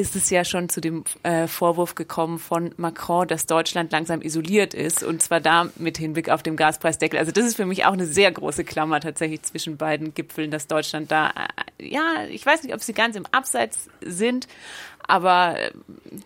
ist 0.00 0.16
es 0.16 0.30
ja 0.30 0.46
schon 0.46 0.70
zu 0.70 0.80
dem 0.80 1.04
äh, 1.24 1.46
Vorwurf 1.46 1.94
gekommen 1.94 2.38
von 2.38 2.72
Macron, 2.78 3.28
dass 3.28 3.44
Deutschland 3.44 3.92
langsam 3.92 4.22
isoliert 4.22 4.72
ist 4.72 5.02
und 5.02 5.22
zwar 5.22 5.40
da 5.40 5.68
mit 5.76 5.98
Hinblick 5.98 6.30
auf 6.30 6.42
den 6.42 6.56
Gaspreisdeckel. 6.56 7.18
Also 7.18 7.32
das 7.32 7.44
ist 7.44 7.56
für 7.56 7.66
mich 7.66 7.84
auch 7.84 7.92
eine 7.92 8.06
sehr 8.06 8.32
große 8.32 8.64
Klammer 8.64 9.00
tatsächlich 9.00 9.42
zwischen 9.42 9.76
beiden 9.76 10.14
Gipfeln, 10.14 10.50
dass 10.50 10.66
Deutschland 10.66 11.10
da, 11.10 11.28
äh, 11.78 11.86
ja, 11.86 12.24
ich 12.30 12.46
weiß 12.46 12.62
nicht, 12.62 12.74
ob 12.74 12.80
sie 12.82 12.94
ganz 12.94 13.14
im 13.14 13.26
Abseits 13.26 13.90
sind, 14.00 14.48
aber 15.10 15.58
äh, 15.58 15.70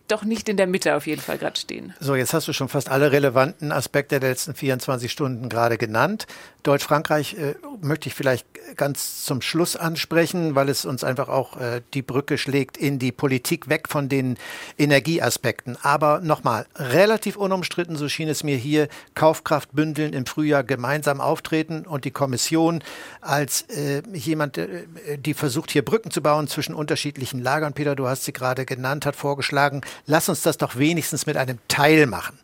doch 0.09 0.25
nicht 0.25 0.49
in 0.49 0.57
der 0.57 0.67
Mitte 0.67 0.95
auf 0.95 1.07
jeden 1.07 1.21
Fall 1.21 1.39
gerade 1.39 1.59
stehen. 1.59 1.95
So, 2.01 2.15
jetzt 2.15 2.35
hast 2.35 2.47
du 2.47 2.53
schon 2.53 2.69
fast 2.69 2.89
alle 2.89 3.11
relevanten 3.13 3.73
Aspekte 3.73 4.21
der 4.21 4.31
letzten 4.31 4.55
24 4.55 5.11
Stunden 5.11 5.49
gerade 5.49 5.79
genannt. 5.79 6.27
Deutsch-Frankreich 6.63 7.35
äh, 7.35 7.55
möchte 7.81 8.09
ich 8.09 8.15
vielleicht 8.15 8.47
ganz 8.77 9.25
zum 9.25 9.43
Schluss 9.43 9.77
ansprechen, 9.77 10.55
weil 10.55 10.69
es 10.69 10.85
uns 10.85 11.05
einfach 11.05 11.29
auch 11.29 11.59
äh, 11.59 11.81
die 11.95 12.03
Brücke 12.03 12.39
schlägt 12.39 12.77
in 12.77 12.99
die 12.99 13.13
Politik 13.13 13.64
weg 13.69 13.89
von 13.89 14.09
den 14.09 14.37
Energieaspekten. 14.79 15.77
Aber 15.83 16.21
nochmal, 16.21 16.67
relativ 16.77 17.37
unumstritten, 17.37 17.97
so 17.97 18.09
schien 18.09 18.29
es 18.29 18.45
mir 18.45 18.57
hier, 18.57 18.89
Kaufkraft 19.15 19.71
bündeln 19.73 20.13
im 20.13 20.27
Frühjahr 20.27 20.65
gemeinsam 20.65 21.21
auftreten 21.21 21.87
und 21.87 22.05
die 22.05 22.11
Kommission 22.11 22.83
als 23.21 23.63
äh, 23.63 24.03
jemand, 24.13 24.59
äh, 24.59 24.85
die 25.19 25.35
versucht 25.35 25.71
hier 25.71 25.85
Brücken 25.85 26.11
zu 26.11 26.23
bauen 26.23 26.49
zwischen 26.49 26.75
unterschiedlichen 26.75 27.43
Lagern. 27.43 27.73
Peter, 27.73 27.95
du 27.95 28.07
hast 28.07 28.25
sie 28.25 28.33
gerade 28.33 28.65
genannt, 28.65 29.07
hat 29.07 29.17
vorgeschlagen, 29.17 29.83
lass 30.07 30.29
uns 30.29 30.43
das 30.43 30.59
doch 30.59 30.77
wenigstens 30.77 31.27
mit 31.27 31.37
einem 31.37 31.59
Teil 31.69 32.07
machen, 32.07 32.39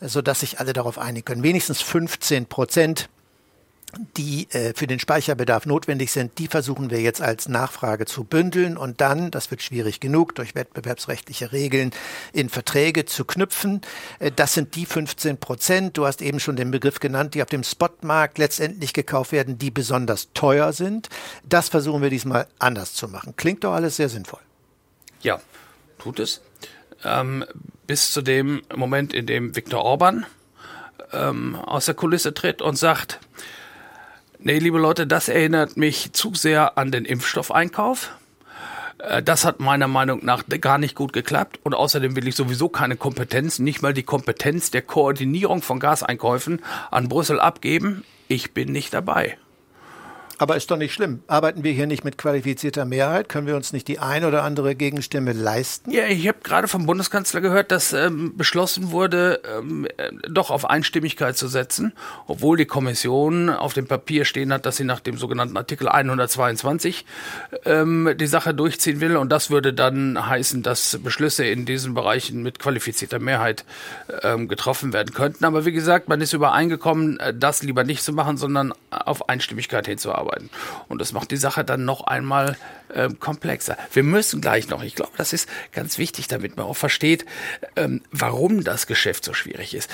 sodass 0.00 0.40
sich 0.40 0.60
alle 0.60 0.72
darauf 0.72 0.98
einigen 0.98 1.24
können. 1.24 1.42
Wenigstens 1.42 1.80
15 1.80 2.46
Prozent 2.46 3.08
die 4.16 4.48
äh, 4.50 4.72
für 4.74 4.86
den 4.86 4.98
Speicherbedarf 4.98 5.66
notwendig 5.66 6.12
sind, 6.12 6.38
die 6.38 6.48
versuchen 6.48 6.90
wir 6.90 7.00
jetzt 7.00 7.20
als 7.20 7.48
Nachfrage 7.48 8.06
zu 8.06 8.24
bündeln 8.24 8.76
und 8.76 9.00
dann, 9.00 9.30
das 9.30 9.50
wird 9.50 9.62
schwierig 9.62 10.00
genug, 10.00 10.34
durch 10.34 10.54
wettbewerbsrechtliche 10.54 11.52
Regeln 11.52 11.90
in 12.32 12.48
Verträge 12.48 13.04
zu 13.04 13.24
knüpfen. 13.24 13.80
Äh, 14.18 14.30
das 14.34 14.54
sind 14.54 14.74
die 14.76 14.86
15 14.86 15.38
Prozent, 15.38 15.96
du 15.96 16.06
hast 16.06 16.22
eben 16.22 16.40
schon 16.40 16.56
den 16.56 16.70
Begriff 16.70 17.00
genannt, 17.00 17.34
die 17.34 17.42
auf 17.42 17.48
dem 17.48 17.64
Spotmarkt 17.64 18.38
letztendlich 18.38 18.92
gekauft 18.92 19.32
werden, 19.32 19.58
die 19.58 19.70
besonders 19.70 20.28
teuer 20.34 20.72
sind. 20.72 21.08
Das 21.48 21.68
versuchen 21.68 22.02
wir 22.02 22.10
diesmal 22.10 22.46
anders 22.58 22.94
zu 22.94 23.08
machen. 23.08 23.34
Klingt 23.36 23.64
doch 23.64 23.72
alles 23.72 23.96
sehr 23.96 24.08
sinnvoll. 24.08 24.40
Ja, 25.22 25.40
tut 25.98 26.18
es. 26.20 26.40
Ähm, 27.04 27.44
bis 27.86 28.12
zu 28.12 28.22
dem 28.22 28.62
Moment, 28.74 29.12
in 29.12 29.26
dem 29.26 29.56
Viktor 29.56 29.82
Orban 29.82 30.26
ähm, 31.12 31.56
aus 31.56 31.86
der 31.86 31.94
Kulisse 31.94 32.34
tritt 32.34 32.62
und 32.62 32.76
sagt, 32.76 33.20
nee, 34.42 34.58
liebe 34.58 34.78
Leute, 34.78 35.06
das 35.06 35.28
erinnert 35.28 35.76
mich 35.76 36.12
zu 36.12 36.34
sehr 36.34 36.78
an 36.78 36.90
den 36.90 37.04
Impfstoffeinkauf. 37.04 38.10
Äh, 38.98 39.22
das 39.22 39.44
hat 39.44 39.60
meiner 39.60 39.88
Meinung 39.88 40.24
nach 40.24 40.44
gar 40.60 40.78
nicht 40.78 40.94
gut 40.94 41.12
geklappt 41.12 41.60
und 41.62 41.74
außerdem 41.74 42.16
will 42.16 42.28
ich 42.28 42.36
sowieso 42.36 42.68
keine 42.68 42.96
Kompetenz, 42.96 43.58
nicht 43.58 43.82
mal 43.82 43.94
die 43.94 44.02
Kompetenz 44.02 44.70
der 44.70 44.82
Koordinierung 44.82 45.62
von 45.62 45.80
Gaseinkäufen 45.80 46.62
an 46.90 47.08
Brüssel 47.08 47.40
abgeben. 47.40 48.04
Ich 48.28 48.52
bin 48.52 48.72
nicht 48.72 48.94
dabei. 48.94 49.36
Aber 50.40 50.56
ist 50.56 50.70
doch 50.70 50.78
nicht 50.78 50.94
schlimm. 50.94 51.22
Arbeiten 51.26 51.64
wir 51.64 51.72
hier 51.72 51.86
nicht 51.86 52.02
mit 52.02 52.16
qualifizierter 52.16 52.86
Mehrheit? 52.86 53.28
Können 53.28 53.46
wir 53.46 53.56
uns 53.56 53.74
nicht 53.74 53.86
die 53.88 53.98
ein 53.98 54.24
oder 54.24 54.42
andere 54.42 54.74
Gegenstimme 54.74 55.34
leisten? 55.34 55.90
Ja, 55.90 56.06
ich 56.06 56.26
habe 56.28 56.38
gerade 56.42 56.66
vom 56.66 56.86
Bundeskanzler 56.86 57.42
gehört, 57.42 57.70
dass 57.70 57.92
ähm, 57.92 58.38
beschlossen 58.38 58.90
wurde, 58.90 59.42
ähm, 59.54 59.86
äh, 59.98 60.10
doch 60.30 60.50
auf 60.50 60.64
Einstimmigkeit 60.64 61.36
zu 61.36 61.46
setzen, 61.46 61.92
obwohl 62.26 62.56
die 62.56 62.64
Kommission 62.64 63.50
auf 63.50 63.74
dem 63.74 63.86
Papier 63.86 64.24
stehen 64.24 64.50
hat, 64.50 64.64
dass 64.64 64.78
sie 64.78 64.84
nach 64.84 65.00
dem 65.00 65.18
sogenannten 65.18 65.58
Artikel 65.58 65.90
122 65.90 67.04
ähm, 67.66 68.14
die 68.18 68.26
Sache 68.26 68.54
durchziehen 68.54 69.02
will. 69.02 69.18
Und 69.18 69.28
das 69.28 69.50
würde 69.50 69.74
dann 69.74 70.26
heißen, 70.26 70.62
dass 70.62 71.00
Beschlüsse 71.04 71.44
in 71.44 71.66
diesen 71.66 71.92
Bereichen 71.92 72.42
mit 72.42 72.58
qualifizierter 72.58 73.18
Mehrheit 73.18 73.66
ähm, 74.22 74.48
getroffen 74.48 74.94
werden 74.94 75.12
könnten. 75.12 75.44
Aber 75.44 75.66
wie 75.66 75.72
gesagt, 75.72 76.08
man 76.08 76.22
ist 76.22 76.32
übereingekommen, 76.32 77.20
äh, 77.20 77.34
das 77.34 77.62
lieber 77.62 77.84
nicht 77.84 78.02
zu 78.02 78.14
machen, 78.14 78.38
sondern 78.38 78.72
auf 78.88 79.28
Einstimmigkeit 79.28 79.86
hinzuarbeiten 79.86 80.29
arbeiten. 80.30 80.50
Und 80.88 81.00
das 81.00 81.12
macht 81.12 81.30
die 81.30 81.36
Sache 81.36 81.64
dann 81.64 81.84
noch 81.84 82.02
einmal 82.02 82.56
äh, 82.94 83.08
komplexer. 83.08 83.76
Wir 83.92 84.02
müssen 84.02 84.40
gleich 84.40 84.68
noch, 84.68 84.82
ich 84.82 84.94
glaube, 84.94 85.12
das 85.16 85.32
ist 85.32 85.48
ganz 85.72 85.98
wichtig, 85.98 86.28
damit 86.28 86.56
man 86.56 86.66
auch 86.66 86.76
versteht, 86.76 87.24
ähm, 87.76 88.02
warum 88.10 88.64
das 88.64 88.86
Geschäft 88.86 89.24
so 89.24 89.32
schwierig 89.32 89.74
ist. 89.74 89.90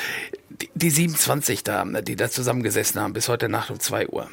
Die, 0.51 0.71
die 0.75 0.91
27 0.91 1.65
da, 1.65 1.85
die 1.85 2.17
da 2.17 2.31
zusammengesessen 2.31 3.01
haben 3.01 3.13
bis 3.13 3.29
heute 3.29 3.49
Nacht 3.49 3.71
um 3.71 3.81
2 3.81 4.09
Uhr, 4.09 4.29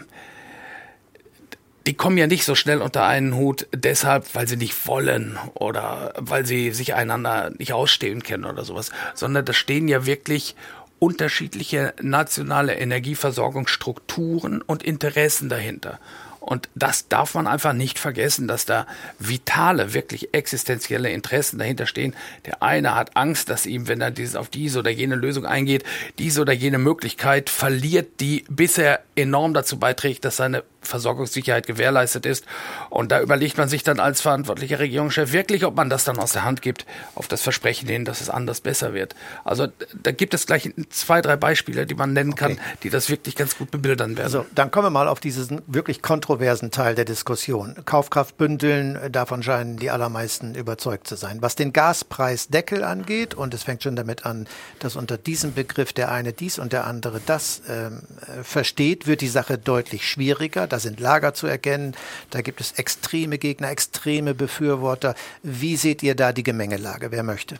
die 1.85 1.95
kommen 1.95 2.17
ja 2.17 2.27
nicht 2.27 2.45
so 2.45 2.55
schnell 2.55 2.81
unter 2.81 3.05
einen 3.05 3.35
Hut, 3.35 3.67
deshalb, 3.73 4.35
weil 4.35 4.47
sie 4.47 4.55
nicht 4.55 4.87
wollen 4.87 5.37
oder 5.53 6.13
weil 6.17 6.45
sie 6.45 6.71
sich 6.71 6.93
einander 6.93 7.51
nicht 7.57 7.73
ausstehen 7.73 8.23
kennen 8.23 8.45
oder 8.45 8.63
sowas, 8.63 8.91
sondern 9.15 9.43
da 9.43 9.51
stehen 9.51 9.89
ja 9.89 10.05
wirklich 10.05 10.55
unterschiedliche 10.99 11.93
nationale 12.01 12.75
Energieversorgungsstrukturen 12.75 14.61
und 14.61 14.83
Interessen 14.83 15.49
dahinter. 15.49 15.99
Und 16.45 16.67
das 16.75 17.07
darf 17.07 17.35
man 17.35 17.47
einfach 17.47 17.71
nicht 17.71 17.97
vergessen, 17.97 18.49
dass 18.49 18.65
da 18.65 18.85
vitale, 19.17 19.93
wirklich 19.93 20.33
existenzielle 20.33 21.09
Interessen 21.09 21.57
dahinter 21.57 21.85
stehen. 21.85 22.13
Der 22.45 22.61
eine 22.61 22.95
hat 22.95 23.15
Angst, 23.15 23.49
dass 23.49 23.65
ihm, 23.65 23.87
wenn 23.87 24.01
er 24.01 24.11
dieses, 24.11 24.35
auf 24.35 24.49
diese 24.49 24.79
oder 24.79 24.91
jene 24.91 25.15
Lösung 25.15 25.45
eingeht, 25.45 25.85
diese 26.19 26.41
oder 26.41 26.51
jene 26.51 26.79
Möglichkeit 26.79 27.49
verliert, 27.49 28.19
die 28.19 28.43
bisher 28.49 28.99
enorm 29.15 29.53
dazu 29.53 29.79
beiträgt, 29.79 30.25
dass 30.25 30.35
seine 30.35 30.63
Versorgungssicherheit 30.81 31.65
gewährleistet 31.65 32.25
ist. 32.25 32.45
Und 32.89 33.13
da 33.13 33.21
überlegt 33.21 33.57
man 33.57 33.69
sich 33.69 33.83
dann 33.83 34.01
als 34.01 34.19
verantwortlicher 34.19 34.79
Regierungschef 34.79 35.31
wirklich, 35.31 35.63
ob 35.63 35.77
man 35.77 35.89
das 35.89 36.03
dann 36.03 36.19
aus 36.19 36.33
der 36.33 36.43
Hand 36.43 36.61
gibt, 36.61 36.85
auf 37.15 37.29
das 37.29 37.41
Versprechen 37.41 37.87
hin, 37.87 38.03
dass 38.03 38.19
es 38.19 38.29
anders 38.29 38.59
besser 38.59 38.93
wird. 38.93 39.15
Also 39.45 39.67
da 40.03 40.11
gibt 40.11 40.33
es 40.33 40.45
gleich 40.45 40.73
zwei, 40.89 41.21
drei 41.21 41.37
Beispiele, 41.37 41.85
die 41.85 41.95
man 41.95 42.11
nennen 42.11 42.35
kann, 42.35 42.53
okay. 42.53 42.61
die 42.83 42.89
das 42.89 43.09
wirklich 43.09 43.37
ganz 43.37 43.57
gut 43.57 43.71
bebildern 43.71 44.17
werden. 44.17 44.25
Also 44.25 44.45
dann 44.53 44.71
kommen 44.71 44.87
wir 44.87 44.91
mal 44.91 45.07
auf 45.07 45.21
diesen 45.21 45.61
wirklich 45.67 46.01
kontroversen 46.01 46.32
Teil 46.71 46.95
der 46.95 47.05
Diskussion. 47.05 47.75
Kaufkraft 47.85 48.37
bündeln, 48.37 48.99
davon 49.11 49.43
scheinen 49.43 49.77
die 49.77 49.89
allermeisten 49.89 50.55
überzeugt 50.55 51.07
zu 51.07 51.15
sein. 51.15 51.41
Was 51.41 51.55
den 51.55 51.71
Gaspreisdeckel 51.71 52.83
angeht, 52.83 53.33
und 53.35 53.53
es 53.53 53.63
fängt 53.63 53.83
schon 53.83 53.95
damit 53.95 54.25
an, 54.25 54.47
dass 54.79 54.95
unter 54.95 55.17
diesem 55.17 55.53
Begriff 55.53 55.93
der 55.93 56.11
eine 56.11 56.33
dies 56.33 56.59
und 56.59 56.73
der 56.73 56.85
andere 56.85 57.21
das 57.25 57.61
ähm, 57.69 58.01
versteht, 58.43 59.07
wird 59.07 59.21
die 59.21 59.27
Sache 59.27 59.57
deutlich 59.57 60.07
schwieriger 60.07 60.67
da 60.73 60.79
sind 60.79 60.99
Lager 60.99 61.35
zu 61.35 61.45
erkennen, 61.45 61.95
da 62.31 62.41
gibt 62.41 62.59
es 62.59 62.71
extreme 62.73 63.37
Gegner, 63.37 63.69
extreme 63.69 64.33
Befürworter. 64.33 65.13
Wie 65.43 65.77
seht 65.77 66.01
ihr 66.01 66.15
da 66.15 66.31
die 66.33 66.41
Gemengelage? 66.41 67.11
Wer 67.11 67.21
möchte? 67.21 67.59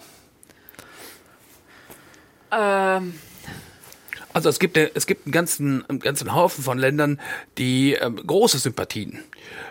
Ähm. 2.52 3.14
Also 4.34 4.50
es 4.50 4.60
gibt, 4.60 4.78
es 4.78 5.06
gibt 5.06 5.26
einen 5.26 5.32
ganzen, 5.32 5.88
einen 5.90 6.00
ganzen 6.00 6.34
Haufen 6.34 6.64
von 6.64 6.78
Ländern, 6.78 7.20
die 7.58 7.94
ähm, 7.94 8.16
große 8.16 8.58
Sympathien 8.58 9.20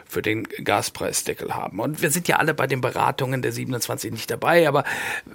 für 0.06 0.22
den 0.22 0.44
Gaspreisdeckel 0.44 1.54
haben. 1.54 1.80
Und 1.80 2.02
wir 2.02 2.10
sind 2.10 2.28
ja 2.28 2.36
alle 2.36 2.54
bei 2.54 2.66
den 2.66 2.80
Beratungen 2.80 3.42
der 3.42 3.52
27 3.52 4.12
nicht 4.12 4.30
dabei, 4.30 4.68
aber 4.68 4.84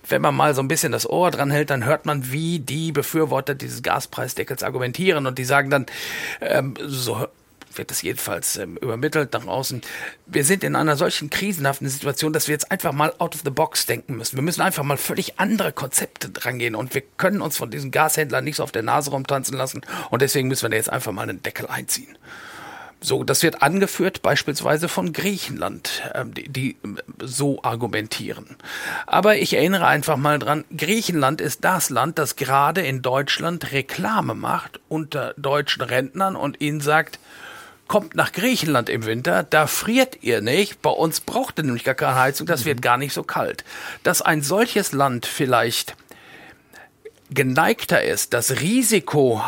wenn 0.08 0.22
man 0.22 0.36
mal 0.36 0.54
so 0.56 0.62
ein 0.62 0.68
bisschen 0.68 0.92
das 0.92 1.10
Ohr 1.10 1.32
dran 1.32 1.52
hält, 1.52 1.70
dann 1.70 1.86
hört 1.86 2.06
man, 2.06 2.32
wie 2.32 2.60
die 2.60 2.92
Befürworter 2.92 3.56
dieses 3.56 3.84
Gaspreisdeckels 3.84 4.64
argumentieren 4.64 5.26
und 5.26 5.38
die 5.38 5.46
sagen 5.46 5.70
dann, 5.70 5.86
ähm, 6.42 6.76
so 6.86 7.28
wird 7.78 7.92
das 7.92 8.02
jedenfalls 8.02 8.58
ähm, 8.58 8.78
übermittelt 8.78 9.34
nach 9.34 9.46
außen. 9.46 9.82
Wir 10.26 10.44
sind 10.44 10.64
in 10.64 10.76
einer 10.76 10.96
solchen 10.96 11.30
krisenhaften 11.30 11.88
Situation, 11.88 12.34
dass 12.34 12.48
wir 12.48 12.54
jetzt 12.54 12.72
einfach 12.72 12.92
mal 12.92 13.14
out 13.18 13.36
of 13.36 13.42
the 13.44 13.50
box 13.50 13.86
denken 13.86 14.18
müssen. 14.18 14.36
Wir 14.36 14.44
müssen 14.44 14.62
einfach 14.62 14.84
mal 14.84 14.98
völlig 14.98 15.40
andere 15.40 15.72
Konzepte 15.72 16.30
drangehen 16.30 16.76
und 16.76 16.94
wir 16.94 17.02
können 17.18 17.42
uns 17.42 17.58
von 17.58 17.72
diesen 17.72 17.92
Gashändlern 17.92 18.44
nicht 18.44 18.58
so 18.58 18.64
auf 18.64 18.72
der 18.72 18.84
Nase 18.84 19.12
rumtanzen 19.12 19.56
lassen 19.58 19.82
und 20.10 20.22
deswegen 20.22 20.48
müssen 20.48 20.64
wir 20.64 20.70
da 20.70 20.78
jetzt 20.78 20.90
einfach 20.90 21.12
mal 21.12 21.24
einen 21.24 21.42
Deckel 21.42 21.68
einziehen. 21.68 22.18
So, 23.00 23.24
das 23.24 23.44
wird 23.44 23.62
angeführt 23.62 24.24
beispielsweise 24.24 24.90
von 24.90 25.14
Griechenland, 25.14 26.02
ähm, 26.16 26.34
die, 26.34 26.50
die 26.50 26.78
so 27.22 27.62
argumentieren. 27.62 28.56
Aber 29.06 29.38
ich 29.38 29.54
erinnere 29.54 29.86
einfach 29.86 30.18
mal 30.18 30.40
dran, 30.40 30.66
Griechenland 30.76 31.40
ist 31.40 31.64
das 31.64 31.92
Land, 31.92 32.18
das 32.18 32.36
gerade 32.38 32.82
in 32.82 33.04
Deutschland 33.04 33.72
Reklame 33.72 34.34
macht 34.34 34.80
unter 34.90 35.36
deutschen 35.38 35.84
Rentnern 35.84 36.36
und 36.36 36.60
ihnen 36.60 36.82
sagt, 36.82 37.20
kommt 37.88 38.16
nach 38.16 38.32
Griechenland 38.32 38.90
im 38.90 39.06
Winter, 39.06 39.44
da 39.44 39.68
friert 39.68 40.24
ihr 40.24 40.42
nicht. 40.42 40.82
Bei 40.82 40.90
uns 40.90 41.20
braucht 41.20 41.58
ihr 41.60 41.64
nämlich 41.64 41.84
gar 41.84 41.96
keine 41.96 42.16
Heizung, 42.16 42.48
das 42.48 42.66
wird 42.66 42.82
gar 42.82 42.98
nicht 42.98 43.14
so 43.14 43.24
kalt. 43.24 43.64
Dass 44.04 44.22
ein 44.22 44.42
solches 44.42 44.92
Land 44.92 45.26
vielleicht 45.26 45.96
geneigter 47.30 48.04
ist, 48.04 48.34
das 48.34 48.62
Risiko 48.62 49.42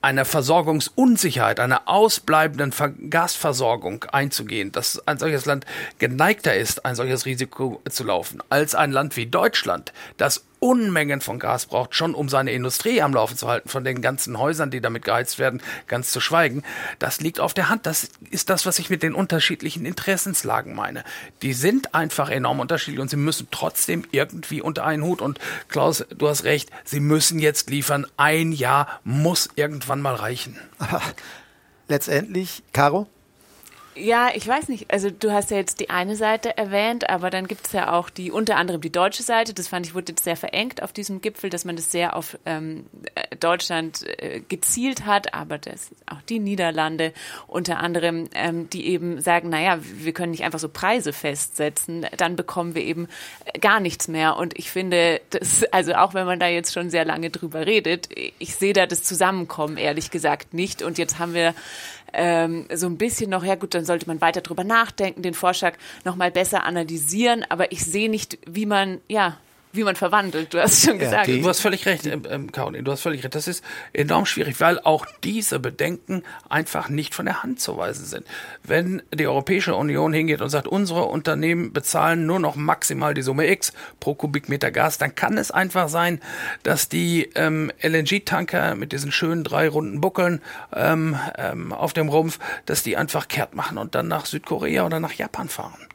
einer 0.00 0.24
Versorgungsunsicherheit, 0.24 1.58
einer 1.58 1.82
ausbleibenden 1.88 2.72
Gasversorgung 3.10 4.04
einzugehen, 4.04 4.70
dass 4.70 5.06
ein 5.08 5.18
solches 5.18 5.44
Land 5.44 5.66
geneigter 5.98 6.54
ist, 6.54 6.84
ein 6.84 6.94
solches 6.94 7.26
Risiko 7.26 7.82
zu 7.88 8.04
laufen, 8.04 8.40
als 8.48 8.74
ein 8.74 8.92
Land 8.92 9.16
wie 9.16 9.26
Deutschland, 9.26 9.92
das 10.16 10.44
Unmengen 10.60 11.20
von 11.20 11.38
Gas 11.38 11.66
braucht, 11.66 11.94
schon 11.94 12.14
um 12.14 12.28
seine 12.28 12.52
Industrie 12.52 13.00
am 13.02 13.14
Laufen 13.14 13.36
zu 13.36 13.48
halten, 13.48 13.68
von 13.68 13.84
den 13.84 14.02
ganzen 14.02 14.38
Häusern, 14.38 14.70
die 14.70 14.80
damit 14.80 15.04
geheizt 15.04 15.38
werden, 15.38 15.62
ganz 15.86 16.10
zu 16.10 16.20
schweigen. 16.20 16.62
Das 16.98 17.20
liegt 17.20 17.40
auf 17.40 17.54
der 17.54 17.68
Hand. 17.68 17.86
Das 17.86 18.08
ist 18.30 18.50
das, 18.50 18.66
was 18.66 18.78
ich 18.78 18.90
mit 18.90 19.02
den 19.02 19.14
unterschiedlichen 19.14 19.86
Interessenslagen 19.86 20.74
meine. 20.74 21.04
Die 21.42 21.52
sind 21.52 21.94
einfach 21.94 22.30
enorm 22.30 22.60
unterschiedlich 22.60 23.00
und 23.00 23.10
sie 23.10 23.16
müssen 23.16 23.48
trotzdem 23.50 24.04
irgendwie 24.10 24.60
unter 24.60 24.84
einen 24.84 25.04
Hut. 25.04 25.20
Und 25.20 25.38
Klaus, 25.68 26.04
du 26.16 26.28
hast 26.28 26.44
recht, 26.44 26.70
sie 26.84 27.00
müssen 27.00 27.38
jetzt 27.38 27.70
liefern. 27.70 28.06
Ein 28.16 28.52
Jahr 28.52 29.00
muss 29.04 29.48
irgendwann 29.54 30.00
mal 30.00 30.14
reichen. 30.14 30.58
Letztendlich, 31.88 32.62
Caro? 32.72 33.08
Ja, 33.98 34.30
ich 34.34 34.46
weiß 34.46 34.68
nicht. 34.68 34.92
Also 34.92 35.10
du 35.10 35.32
hast 35.32 35.50
ja 35.50 35.56
jetzt 35.56 35.80
die 35.80 35.90
eine 35.90 36.14
Seite 36.14 36.56
erwähnt, 36.56 37.08
aber 37.10 37.30
dann 37.30 37.48
gibt 37.48 37.66
es 37.66 37.72
ja 37.72 37.92
auch 37.92 38.10
die 38.10 38.30
unter 38.30 38.56
anderem 38.56 38.80
die 38.80 38.92
deutsche 38.92 39.22
Seite. 39.22 39.54
Das 39.54 39.68
fand 39.68 39.86
ich 39.86 39.94
wurde 39.94 40.12
jetzt 40.12 40.24
sehr 40.24 40.36
verengt 40.36 40.82
auf 40.82 40.92
diesem 40.92 41.20
Gipfel, 41.20 41.50
dass 41.50 41.64
man 41.64 41.74
das 41.74 41.90
sehr 41.90 42.14
auf 42.14 42.38
ähm, 42.46 42.86
äh, 43.14 43.36
Deutschland 43.36 44.06
äh, 44.06 44.40
gezielt 44.48 45.04
hat, 45.04 45.34
aber 45.34 45.58
das 45.58 45.90
auch 46.06 46.22
die 46.22 46.38
Niederlande 46.38 47.12
unter 47.46 47.78
anderem, 47.78 48.28
ähm, 48.34 48.70
die 48.70 48.86
eben 48.86 49.20
sagen, 49.20 49.48
naja, 49.48 49.78
wir 49.80 50.12
können 50.12 50.30
nicht 50.30 50.44
einfach 50.44 50.60
so 50.60 50.68
Preise 50.68 51.12
festsetzen, 51.12 52.06
dann 52.16 52.36
bekommen 52.36 52.74
wir 52.74 52.82
eben 52.82 53.08
äh, 53.46 53.58
gar 53.58 53.80
nichts 53.80 54.06
mehr. 54.06 54.36
Und 54.36 54.56
ich 54.58 54.70
finde, 54.70 55.20
das, 55.30 55.64
also 55.72 55.94
auch 55.94 56.14
wenn 56.14 56.26
man 56.26 56.38
da 56.38 56.46
jetzt 56.46 56.72
schon 56.72 56.90
sehr 56.90 57.04
lange 57.04 57.30
drüber 57.30 57.66
redet, 57.66 58.08
ich 58.38 58.54
sehe 58.54 58.72
da 58.72 58.86
das 58.86 59.02
Zusammenkommen 59.02 59.76
ehrlich 59.76 60.10
gesagt 60.10 60.54
nicht. 60.54 60.82
Und 60.82 60.98
jetzt 60.98 61.18
haben 61.18 61.34
wir 61.34 61.54
ähm, 62.12 62.66
so 62.72 62.86
ein 62.86 62.98
bisschen 62.98 63.30
noch, 63.30 63.44
ja 63.44 63.54
gut, 63.54 63.74
dann 63.74 63.84
sollte 63.84 64.06
man 64.06 64.20
weiter 64.20 64.40
drüber 64.40 64.64
nachdenken, 64.64 65.22
den 65.22 65.34
Vorschlag 65.34 65.74
nochmal 66.04 66.30
besser 66.30 66.64
analysieren, 66.64 67.44
aber 67.48 67.72
ich 67.72 67.84
sehe 67.84 68.10
nicht, 68.10 68.38
wie 68.46 68.66
man, 68.66 69.00
ja, 69.08 69.38
wie 69.72 69.84
man 69.84 69.96
verwandelt. 69.96 70.54
Du 70.54 70.60
hast 70.60 70.84
schon 70.84 70.98
gesagt. 70.98 71.28
du 71.28 71.46
hast 71.46 71.60
völlig 71.60 71.86
recht, 71.86 72.06
ähm, 72.06 72.22
ähm, 72.28 72.52
Karin, 72.52 72.84
du 72.84 72.92
hast 72.92 73.02
völlig 73.02 73.22
recht. 73.22 73.34
Das 73.34 73.48
ist 73.48 73.64
enorm 73.92 74.26
schwierig, 74.26 74.60
weil 74.60 74.80
auch 74.80 75.06
diese 75.24 75.58
Bedenken 75.58 76.22
einfach 76.48 76.88
nicht 76.88 77.14
von 77.14 77.26
der 77.26 77.42
Hand 77.42 77.60
zu 77.60 77.76
weisen 77.76 78.06
sind. 78.06 78.26
Wenn 78.62 79.02
die 79.12 79.26
Europäische 79.26 79.74
Union 79.74 80.12
hingeht 80.12 80.40
und 80.40 80.48
sagt, 80.48 80.66
unsere 80.68 81.04
Unternehmen 81.04 81.72
bezahlen 81.72 82.26
nur 82.26 82.38
noch 82.38 82.56
maximal 82.56 83.14
die 83.14 83.22
Summe 83.22 83.50
X 83.50 83.72
pro 84.00 84.14
Kubikmeter 84.14 84.70
Gas, 84.70 84.98
dann 84.98 85.14
kann 85.14 85.36
es 85.36 85.50
einfach 85.50 85.88
sein, 85.88 86.20
dass 86.62 86.88
die 86.88 87.30
ähm, 87.34 87.70
LNG-Tanker 87.82 88.74
mit 88.74 88.92
diesen 88.92 89.12
schönen 89.12 89.44
drei 89.44 89.68
runden 89.68 90.00
Buckeln 90.00 90.40
ähm, 90.74 91.18
ähm, 91.36 91.72
auf 91.72 91.92
dem 91.92 92.08
Rumpf, 92.08 92.38
dass 92.66 92.82
die 92.82 92.96
einfach 92.96 93.28
kehrt 93.28 93.54
machen 93.54 93.78
und 93.78 93.94
dann 93.94 94.08
nach 94.08 94.26
Südkorea 94.26 94.86
oder 94.86 95.00
nach 95.00 95.12
Japan 95.12 95.48
fahren. 95.48 95.87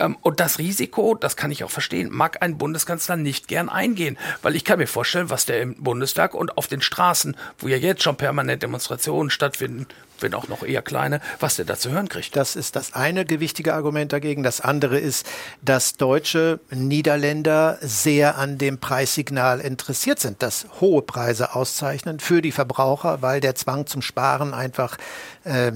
Ähm, 0.00 0.16
und 0.22 0.40
das 0.40 0.58
Risiko, 0.58 1.14
das 1.14 1.36
kann 1.36 1.52
ich 1.52 1.62
auch 1.62 1.70
verstehen, 1.70 2.08
mag 2.10 2.42
ein 2.42 2.58
Bundeskanzler 2.58 3.16
nicht 3.16 3.46
gern 3.46 3.68
eingehen, 3.68 4.18
weil 4.42 4.56
ich 4.56 4.64
kann 4.64 4.78
mir 4.78 4.86
vorstellen, 4.86 5.30
was 5.30 5.46
der 5.46 5.60
im 5.60 5.76
Bundestag 5.76 6.34
und 6.34 6.56
auf 6.58 6.66
den 6.66 6.80
Straßen, 6.80 7.36
wo 7.58 7.68
ja 7.68 7.76
jetzt 7.76 8.02
schon 8.02 8.16
permanent 8.16 8.62
Demonstrationen 8.62 9.30
stattfinden, 9.30 9.86
wenn 10.22 10.34
auch 10.34 10.48
noch 10.48 10.62
eher 10.62 10.82
kleine, 10.82 11.20
was 11.38 11.56
der 11.56 11.64
da 11.64 11.76
zu 11.76 11.90
hören 11.90 12.08
kriegt. 12.08 12.36
Das 12.36 12.56
ist 12.56 12.76
das 12.76 12.94
eine 12.94 13.24
gewichtige 13.24 13.74
Argument 13.74 14.12
dagegen. 14.12 14.42
Das 14.42 14.60
andere 14.60 14.98
ist, 14.98 15.26
dass 15.62 15.96
deutsche 15.96 16.60
Niederländer 16.70 17.78
sehr 17.80 18.38
an 18.38 18.58
dem 18.58 18.78
Preissignal 18.78 19.60
interessiert 19.60 20.20
sind, 20.20 20.42
dass 20.42 20.66
hohe 20.80 21.02
Preise 21.02 21.54
auszeichnen 21.54 22.20
für 22.20 22.42
die 22.42 22.52
Verbraucher, 22.52 23.22
weil 23.22 23.40
der 23.40 23.54
Zwang 23.54 23.86
zum 23.86 24.02
Sparen 24.02 24.54
einfach 24.54 24.96
äh, 25.44 25.72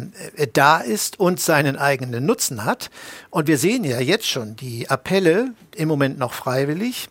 da 0.52 0.78
ist 0.78 1.18
und 1.18 1.40
seinen 1.40 1.76
eigenen 1.76 2.26
Nutzen 2.26 2.64
hat. 2.64 2.90
Und 3.30 3.46
wir 3.46 3.58
sehen 3.58 3.84
ja 3.84 4.00
jetzt 4.00 4.26
schon 4.26 4.56
die 4.56 4.88
Appelle, 4.88 5.52
im 5.74 5.88
Moment 5.88 6.18
noch 6.18 6.32
freiwillig, 6.32 7.08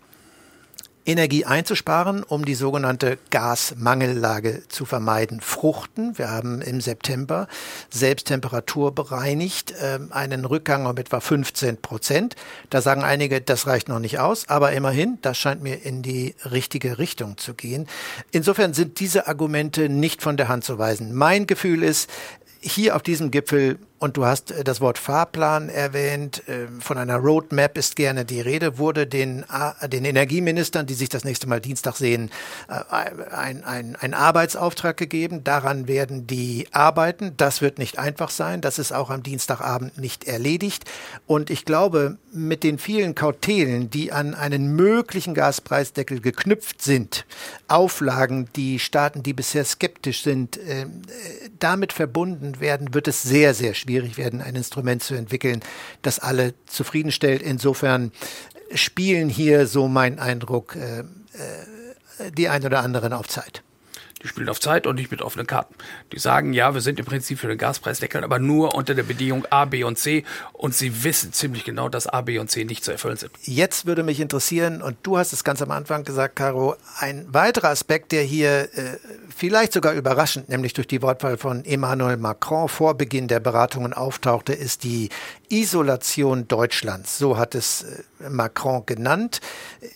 Energie 1.05 1.45
einzusparen, 1.45 2.23
um 2.23 2.45
die 2.45 2.55
sogenannte 2.55 3.17
Gasmangellage 3.29 4.63
zu 4.69 4.85
vermeiden. 4.85 5.41
Fruchten, 5.41 6.17
wir 6.17 6.31
haben 6.31 6.61
im 6.61 6.81
September 6.81 7.47
selbst 7.89 8.27
temperaturbereinigt 8.27 9.71
äh, 9.71 9.99
einen 10.11 10.45
Rückgang 10.45 10.85
um 10.85 10.97
etwa 10.97 11.19
15 11.19 11.77
Prozent. 11.81 12.35
Da 12.69 12.81
sagen 12.81 13.03
einige, 13.03 13.41
das 13.41 13.67
reicht 13.67 13.89
noch 13.89 13.99
nicht 13.99 14.19
aus, 14.19 14.47
aber 14.47 14.71
immerhin, 14.71 15.17
das 15.21 15.37
scheint 15.37 15.61
mir 15.61 15.83
in 15.83 16.03
die 16.03 16.35
richtige 16.49 16.97
Richtung 16.97 17.37
zu 17.37 17.53
gehen. 17.53 17.87
Insofern 18.31 18.73
sind 18.73 18.99
diese 18.99 19.27
Argumente 19.27 19.89
nicht 19.89 20.21
von 20.21 20.37
der 20.37 20.47
Hand 20.47 20.63
zu 20.63 20.77
weisen. 20.77 21.13
Mein 21.13 21.47
Gefühl 21.47 21.83
ist, 21.83 22.09
hier 22.63 22.95
auf 22.95 23.03
diesem 23.03 23.29
Gipfel 23.29 23.77
und 24.03 24.17
du 24.17 24.25
hast 24.25 24.51
äh, 24.51 24.65
das 24.65 24.81
Wort 24.81 24.97
Fahrplan 24.97 25.69
erwähnt. 25.69 26.43
Ähm, 26.47 26.81
von 26.81 26.97
einer 26.97 27.15
Roadmap 27.15 27.77
ist 27.77 27.95
gerne 27.95 28.25
die 28.25 28.41
Rede. 28.41 28.77
Wurde 28.77 29.07
den, 29.07 29.45
den 29.87 30.03
Energieministern, 30.03 30.85
die 30.85 30.93
sich 30.93 31.07
das 31.07 31.23
nächste 31.23 31.47
Mal 31.47 31.61
Dienstag 31.61 31.95
sehen, 31.95 32.29
äh, 32.67 32.83
ein, 33.33 33.63
ein, 33.63 33.95
ein 33.95 34.13
Arbeitsauftrag 34.13 34.97
gegeben. 34.97 35.45
Daran 35.45 35.87
werden 35.87 36.27
die 36.27 36.67
arbeiten. 36.71 37.33
Das 37.37 37.61
wird 37.61 37.77
nicht 37.77 37.97
einfach 37.97 38.29
sein. 38.29 38.59
Das 38.59 38.77
ist 38.77 38.91
auch 38.91 39.09
am 39.09 39.23
Dienstagabend 39.23 39.97
nicht 39.97 40.25
erledigt. 40.25 40.83
Und 41.25 41.49
ich 41.49 41.63
glaube, 41.63 42.17
mit 42.33 42.63
den 42.63 42.79
vielen 42.79 43.15
Kautelen, 43.15 43.89
die 43.89 44.11
an 44.11 44.33
einen 44.33 44.75
möglichen 44.75 45.33
Gaspreisdeckel 45.33 46.19
geknüpft 46.19 46.81
sind, 46.81 47.25
Auflagen, 47.69 48.49
die 48.57 48.79
Staaten, 48.79 49.23
die 49.23 49.33
bisher 49.33 49.63
skeptisch 49.63 50.23
sind, 50.23 50.59
ähm, 50.67 51.03
äh, 51.07 51.42
damit 51.63 51.93
verbunden 51.93 52.59
werden, 52.59 52.93
wird 52.93 53.07
es 53.07 53.23
sehr, 53.23 53.53
sehr 53.53 53.73
schwierig 53.73 54.17
werden, 54.17 54.41
ein 54.41 54.55
Instrument 54.55 55.01
zu 55.01 55.15
entwickeln, 55.15 55.61
das 56.01 56.19
alle 56.19 56.53
zufriedenstellt. 56.65 57.41
Insofern 57.41 58.11
spielen 58.73 59.29
hier, 59.29 59.65
so 59.65 59.87
mein 59.87 60.19
Eindruck, 60.19 60.75
äh, 60.75 60.99
äh, 60.99 62.31
die 62.37 62.49
ein 62.49 62.65
oder 62.65 62.81
anderen 62.81 63.13
auf 63.13 63.27
Zeit. 63.27 63.62
Die 64.23 64.27
spielen 64.29 64.49
auf 64.49 64.59
Zeit 64.59 64.87
und 64.87 64.95
nicht 64.95 65.11
mit 65.11 65.21
offenen 65.21 65.45
Karten. 65.45 65.75
Die 66.11 66.19
sagen, 66.19 66.53
ja, 66.53 66.73
wir 66.73 66.81
sind 66.81 66.97
im 66.97 67.05
Prinzip 67.05 67.39
für 67.39 67.47
den 67.47 67.57
Gaspreisdeckel, 67.57 68.23
aber 68.23 68.39
nur 68.39 68.73
unter 68.73 68.95
der 68.95 69.03
Bedingung 69.03 69.45
A, 69.49 69.65
B 69.65 69.83
und 69.83 69.97
C. 69.97 70.23
Und 70.53 70.73
sie 70.73 71.03
wissen 71.03 71.33
ziemlich 71.33 71.65
genau, 71.65 71.89
dass 71.89 72.07
A, 72.07 72.21
B 72.21 72.39
und 72.39 72.49
C 72.49 72.63
nicht 72.63 72.85
zu 72.85 72.91
erfüllen 72.91 73.17
sind. 73.17 73.31
Jetzt 73.41 73.85
würde 73.85 74.03
mich 74.03 74.19
interessieren, 74.19 74.81
und 74.81 74.97
du 75.03 75.17
hast 75.17 75.33
es 75.33 75.43
ganz 75.43 75.61
am 75.61 75.71
Anfang 75.71 76.05
gesagt, 76.05 76.37
Caro, 76.37 76.75
ein 76.99 77.25
weiterer 77.33 77.69
Aspekt, 77.69 78.13
der 78.13 78.23
hier 78.23 78.69
äh, 78.77 78.97
vielleicht 79.35 79.73
sogar 79.73 79.93
überraschend, 79.93 80.47
nämlich 80.47 80.73
durch 80.73 80.87
die 80.87 81.01
Wortwahl 81.01 81.37
von 81.37 81.65
Emmanuel 81.65 82.17
Macron 82.17 82.69
vor 82.69 82.95
Beginn 82.95 83.27
der 83.27 83.41
Beratungen 83.41 83.93
auftauchte, 83.93 84.53
ist 84.53 84.83
die 84.83 85.09
Isolation 85.49 86.47
Deutschlands. 86.47 87.17
So 87.17 87.37
hat 87.37 87.55
es 87.55 87.83
äh, 87.83 88.29
Macron 88.29 88.85
genannt. 88.85 89.41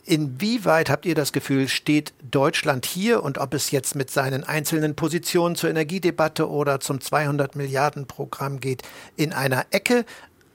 Inwieweit 0.05 0.89
habt 0.89 1.05
ihr 1.05 1.15
das 1.15 1.31
Gefühl, 1.31 1.67
steht 1.67 2.13
Deutschland 2.29 2.85
hier 2.85 3.23
und 3.23 3.37
ob 3.37 3.53
es 3.53 3.71
jetzt 3.71 3.95
mit 3.95 4.11
seinen 4.17 4.43
einzelnen 4.43 4.95
Positionen 4.95 5.55
zur 5.55 5.69
Energiedebatte 5.69 6.49
oder 6.49 6.79
zum 6.79 6.99
200 6.99 7.55
Milliarden 7.55 8.07
Programm 8.07 8.59
geht, 8.59 8.81
in 9.15 9.31
einer 9.31 9.67
Ecke 9.69 10.05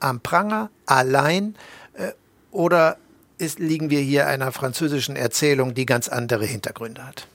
am 0.01 0.19
Pranger 0.19 0.69
allein 0.85 1.55
äh, 1.93 2.11
oder 2.51 2.97
ist, 3.37 3.59
liegen 3.59 3.89
wir 3.89 4.01
hier 4.01 4.27
einer 4.27 4.51
französischen 4.51 5.15
Erzählung, 5.15 5.73
die 5.75 5.85
ganz 5.85 6.09
andere 6.09 6.45
Hintergründe 6.45 7.07
hat? 7.07 7.25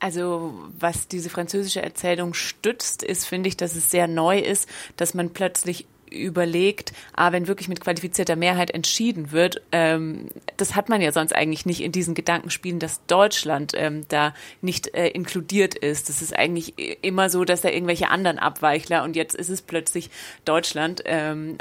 Also 0.00 0.54
was 0.78 1.08
diese 1.08 1.28
französische 1.28 1.82
Erzählung 1.82 2.32
stützt, 2.32 3.02
ist, 3.02 3.26
finde 3.26 3.50
ich, 3.50 3.58
dass 3.58 3.76
es 3.76 3.90
sehr 3.90 4.08
neu 4.08 4.38
ist, 4.38 4.66
dass 4.96 5.12
man 5.12 5.28
plötzlich 5.28 5.86
überlegt, 6.14 6.92
ah, 7.14 7.32
wenn 7.32 7.46
wirklich 7.46 7.68
mit 7.68 7.80
qualifizierter 7.80 8.36
Mehrheit 8.36 8.70
entschieden 8.70 9.32
wird, 9.32 9.62
ähm, 9.72 10.28
das 10.56 10.74
hat 10.74 10.88
man 10.88 11.00
ja 11.00 11.12
sonst 11.12 11.34
eigentlich 11.34 11.66
nicht 11.66 11.82
in 11.82 11.92
diesen 11.92 12.14
Gedankenspielen, 12.14 12.78
dass 12.78 13.04
Deutschland 13.06 13.72
ähm, 13.74 14.04
da 14.08 14.34
nicht 14.62 14.94
äh, 14.94 15.08
inkludiert 15.08 15.74
ist. 15.74 16.08
Das 16.08 16.22
ist 16.22 16.36
eigentlich 16.36 16.74
immer 17.02 17.30
so, 17.30 17.44
dass 17.44 17.60
da 17.60 17.68
irgendwelche 17.68 18.08
anderen 18.08 18.38
Abweichler 18.38 19.04
und 19.04 19.16
jetzt 19.16 19.34
ist 19.34 19.50
es 19.50 19.62
plötzlich 19.62 20.10
Deutschland. 20.44 21.02
Ähm, 21.04 21.58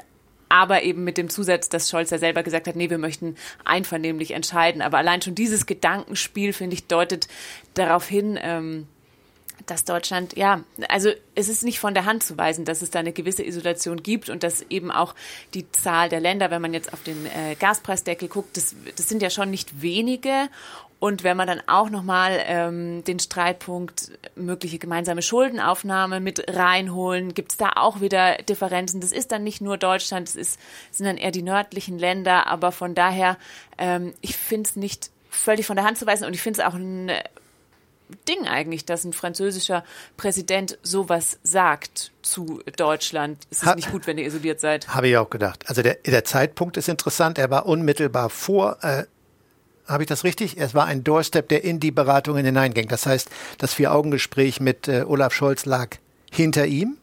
aber 0.53 0.83
eben 0.83 1.03
mit 1.03 1.17
dem 1.17 1.29
Zusatz, 1.29 1.67
dass 1.67 1.89
Scholz 1.89 2.11
ja 2.11 2.19
selber 2.19 2.43
gesagt 2.43 2.67
hat, 2.67 2.75
nee, 2.75 2.91
wir 2.91 2.99
möchten 2.99 3.37
einvernehmlich 3.65 4.31
entscheiden. 4.31 4.83
Aber 4.83 4.99
allein 4.99 5.19
schon 5.19 5.33
dieses 5.33 5.65
Gedankenspiel, 5.65 6.53
finde 6.53 6.75
ich, 6.75 6.85
deutet 6.85 7.27
darauf 7.73 8.07
hin, 8.07 8.37
ähm, 8.39 8.87
dass 9.65 9.85
Deutschland, 9.85 10.35
ja, 10.35 10.61
also 10.89 11.09
es 11.35 11.47
ist 11.47 11.63
nicht 11.63 11.79
von 11.79 11.93
der 11.93 12.05
Hand 12.05 12.23
zu 12.23 12.37
weisen, 12.37 12.65
dass 12.65 12.81
es 12.81 12.91
da 12.91 12.99
eine 12.99 13.13
gewisse 13.13 13.43
Isolation 13.43 14.03
gibt 14.03 14.29
und 14.29 14.43
dass 14.43 14.61
eben 14.69 14.91
auch 14.91 15.15
die 15.53 15.71
Zahl 15.71 16.09
der 16.09 16.19
Länder, 16.19 16.51
wenn 16.51 16.61
man 16.61 16.73
jetzt 16.73 16.91
auf 16.93 17.03
den 17.03 17.25
äh, 17.25 17.55
Gaspreisdeckel 17.59 18.27
guckt, 18.27 18.57
das, 18.57 18.75
das 18.95 19.07
sind 19.07 19.21
ja 19.21 19.29
schon 19.29 19.49
nicht 19.49 19.81
wenige. 19.81 20.49
Und 20.99 21.25
wenn 21.25 21.35
man 21.35 21.47
dann 21.47 21.61
auch 21.67 21.89
nochmal 21.89 22.41
ähm, 22.45 23.03
den 23.03 23.19
Streitpunkt 23.19 24.11
mögliche 24.35 24.79
gemeinsame 24.79 25.21
Schuldenaufnahme 25.21 26.21
mit 26.21 26.45
reinholen, 26.55 27.33
gibt 27.33 27.51
es 27.51 27.57
da 27.57 27.71
auch 27.75 27.99
wieder 27.99 28.37
Differenzen. 28.37 29.01
Das 29.01 29.11
ist 29.11 29.33
dann 29.33 29.43
nicht 29.43 29.59
nur 29.59 29.77
Deutschland, 29.77 30.29
das 30.29 30.37
ist, 30.37 30.57
sind 30.91 31.05
dann 31.05 31.17
eher 31.17 31.31
die 31.31 31.41
nördlichen 31.41 31.99
Länder. 31.99 32.47
Aber 32.47 32.71
von 32.71 32.95
daher, 32.95 33.37
ähm, 33.77 34.13
ich 34.21 34.37
finde 34.37 34.69
es 34.69 34.77
nicht 34.77 35.09
völlig 35.29 35.65
von 35.65 35.75
der 35.75 35.83
Hand 35.83 35.97
zu 35.97 36.05
weisen 36.05 36.25
und 36.25 36.35
ich 36.35 36.41
finde 36.41 36.61
es 36.61 36.65
auch 36.65 36.75
ein 36.75 37.11
Ding 38.15 38.47
eigentlich, 38.47 38.85
dass 38.85 39.03
ein 39.03 39.13
französischer 39.13 39.83
Präsident 40.17 40.77
sowas 40.83 41.39
sagt 41.43 42.11
zu 42.21 42.61
Deutschland. 42.75 43.39
Es 43.49 43.59
ist 43.59 43.65
ha 43.65 43.75
nicht 43.75 43.91
gut, 43.91 44.07
wenn 44.07 44.17
ihr 44.17 44.25
isoliert 44.25 44.59
seid. 44.59 44.87
Habe 44.89 45.09
ich 45.09 45.17
auch 45.17 45.29
gedacht. 45.29 45.65
Also 45.67 45.81
der, 45.81 45.95
der 45.95 46.23
Zeitpunkt 46.23 46.77
ist 46.77 46.89
interessant. 46.89 47.37
Er 47.37 47.49
war 47.49 47.65
unmittelbar 47.65 48.29
vor 48.29 48.77
äh, 48.81 49.03
habe 49.87 50.03
ich 50.03 50.07
das 50.07 50.23
richtig? 50.23 50.57
Es 50.57 50.73
war 50.73 50.85
ein 50.85 51.03
Doorstep, 51.03 51.49
der 51.49 51.63
in 51.63 51.79
die 51.79 51.91
Beratungen 51.91 52.45
hineinging. 52.45 52.87
Das 52.87 53.05
heißt, 53.05 53.29
das 53.57 53.73
Vier-Augen-Gespräch 53.73 54.61
mit 54.61 54.87
äh, 54.87 55.03
Olaf 55.05 55.33
Scholz 55.33 55.65
lag 55.65 55.97
hinter 56.31 56.65
ihm? 56.65 56.97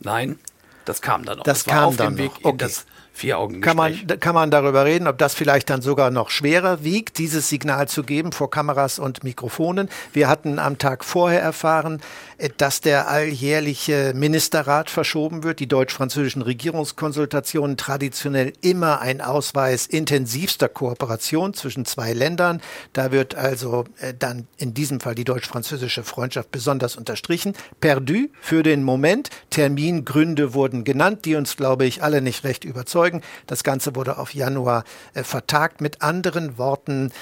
Nein, 0.00 0.38
das 0.84 1.02
kam 1.02 1.24
dann 1.24 1.38
noch. 1.38 1.44
Das, 1.44 1.64
das 1.64 1.72
kam 1.72 1.96
dann 1.96 2.14
noch. 2.14 2.38
Okay. 2.42 2.56
das 2.56 2.86
Vier 3.18 3.36
Augen 3.36 3.60
kann 3.60 3.76
man, 3.76 4.06
kann 4.20 4.36
man 4.36 4.52
darüber 4.52 4.84
reden, 4.84 5.08
ob 5.08 5.18
das 5.18 5.34
vielleicht 5.34 5.70
dann 5.70 5.82
sogar 5.82 6.12
noch 6.12 6.30
schwerer 6.30 6.84
wiegt, 6.84 7.18
dieses 7.18 7.48
Signal 7.48 7.88
zu 7.88 8.04
geben 8.04 8.30
vor 8.30 8.48
Kameras 8.48 9.00
und 9.00 9.24
Mikrofonen. 9.24 9.88
Wir 10.12 10.28
hatten 10.28 10.60
am 10.60 10.78
Tag 10.78 11.04
vorher 11.04 11.42
erfahren, 11.42 12.00
äh, 12.36 12.48
dass 12.56 12.80
der 12.80 13.08
alljährliche 13.08 14.12
Ministerrat 14.14 14.88
verschoben 14.88 15.42
wird. 15.42 15.58
Die 15.58 15.66
deutsch-französischen 15.66 16.42
Regierungskonsultationen 16.42 17.76
traditionell 17.76 18.52
immer 18.60 19.00
ein 19.00 19.20
Ausweis 19.20 19.86
intensivster 19.86 20.68
Kooperation 20.68 21.54
zwischen 21.54 21.86
zwei 21.86 22.12
Ländern. 22.12 22.60
Da 22.92 23.10
wird 23.10 23.34
also 23.34 23.82
äh, 23.98 24.14
dann 24.16 24.46
in 24.58 24.74
diesem 24.74 25.00
Fall 25.00 25.16
die 25.16 25.24
deutsch-französische 25.24 26.04
Freundschaft 26.04 26.52
besonders 26.52 26.94
unterstrichen. 26.94 27.54
Perdu 27.80 28.28
für 28.40 28.62
den 28.62 28.84
Moment. 28.84 29.30
Termingründe 29.50 30.54
wurden 30.54 30.84
genannt, 30.84 31.24
die 31.24 31.34
uns, 31.34 31.56
glaube 31.56 31.84
ich, 31.84 32.04
alle 32.04 32.22
nicht 32.22 32.44
recht 32.44 32.64
überzeugen. 32.64 33.07
Das 33.46 33.64
Ganze 33.64 33.94
wurde 33.94 34.18
auf 34.18 34.34
Januar 34.34 34.84
äh, 35.14 35.22
vertagt. 35.22 35.80
Mit 35.80 36.02
anderen 36.02 36.58
Worten, 36.58 37.12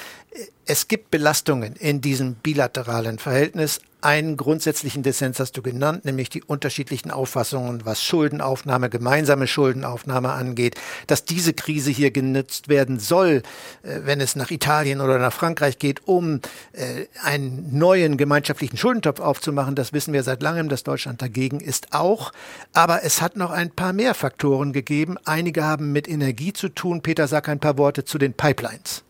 es 0.69 0.89
gibt 0.89 1.11
Belastungen 1.13 1.77
in 1.77 2.01
diesem 2.01 2.35
bilateralen 2.35 3.19
Verhältnis. 3.19 3.81
Einen 4.01 4.37
grundsätzlichen 4.37 5.03
Dissens 5.03 5.41
hast 5.41 5.57
du 5.57 5.63
genannt, 5.63 6.05
nämlich 6.05 6.29
die 6.29 6.43
unterschiedlichen 6.43 7.11
Auffassungen, 7.11 7.87
was 7.87 8.03
Schuldenaufnahme, 8.03 8.91
gemeinsame 8.91 9.47
Schuldenaufnahme 9.47 10.33
angeht. 10.33 10.75
Dass 11.07 11.25
diese 11.25 11.53
Krise 11.55 11.91
hier 11.91 12.11
genutzt 12.11 12.69
werden 12.69 12.99
soll, 12.99 13.43
äh, 13.83 14.01
wenn 14.05 14.21
es 14.21 14.37
nach 14.37 14.51
Italien 14.51 15.01
oder 15.01 15.19
nach 15.19 15.33
Frankreich 15.33 15.79
geht, 15.79 16.07
um 16.07 16.41
äh, 16.73 17.07
einen 17.23 17.79
neuen 17.79 18.17
gemeinschaftlichen 18.17 18.77
Schuldentopf 18.77 19.21
aufzumachen, 19.21 19.77
das 19.77 19.93
wissen 19.93 20.13
wir 20.13 20.25
seit 20.25 20.43
langem, 20.43 20.69
dass 20.69 20.83
Deutschland 20.83 21.23
dagegen 21.23 21.61
ist 21.61 21.93
auch. 21.93 22.33
Aber 22.73 23.05
es 23.05 23.23
hat 23.23 23.37
noch 23.37 23.51
ein 23.51 23.71
paar 23.71 23.93
mehr 23.93 24.15
Faktoren 24.15 24.73
gegeben. 24.73 25.17
Einige 25.25 25.65
haben 25.65 25.93
mit 25.93 26.09
Energie 26.09 26.53
zu 26.53 26.69
tun. 26.69 27.03
Peter, 27.03 27.29
sag 27.29 27.49
ein 27.49 27.61
paar 27.61 27.79
Worte 27.79 28.05
zu 28.05 28.19
den 28.19 28.35
Pipelines. 28.35 29.05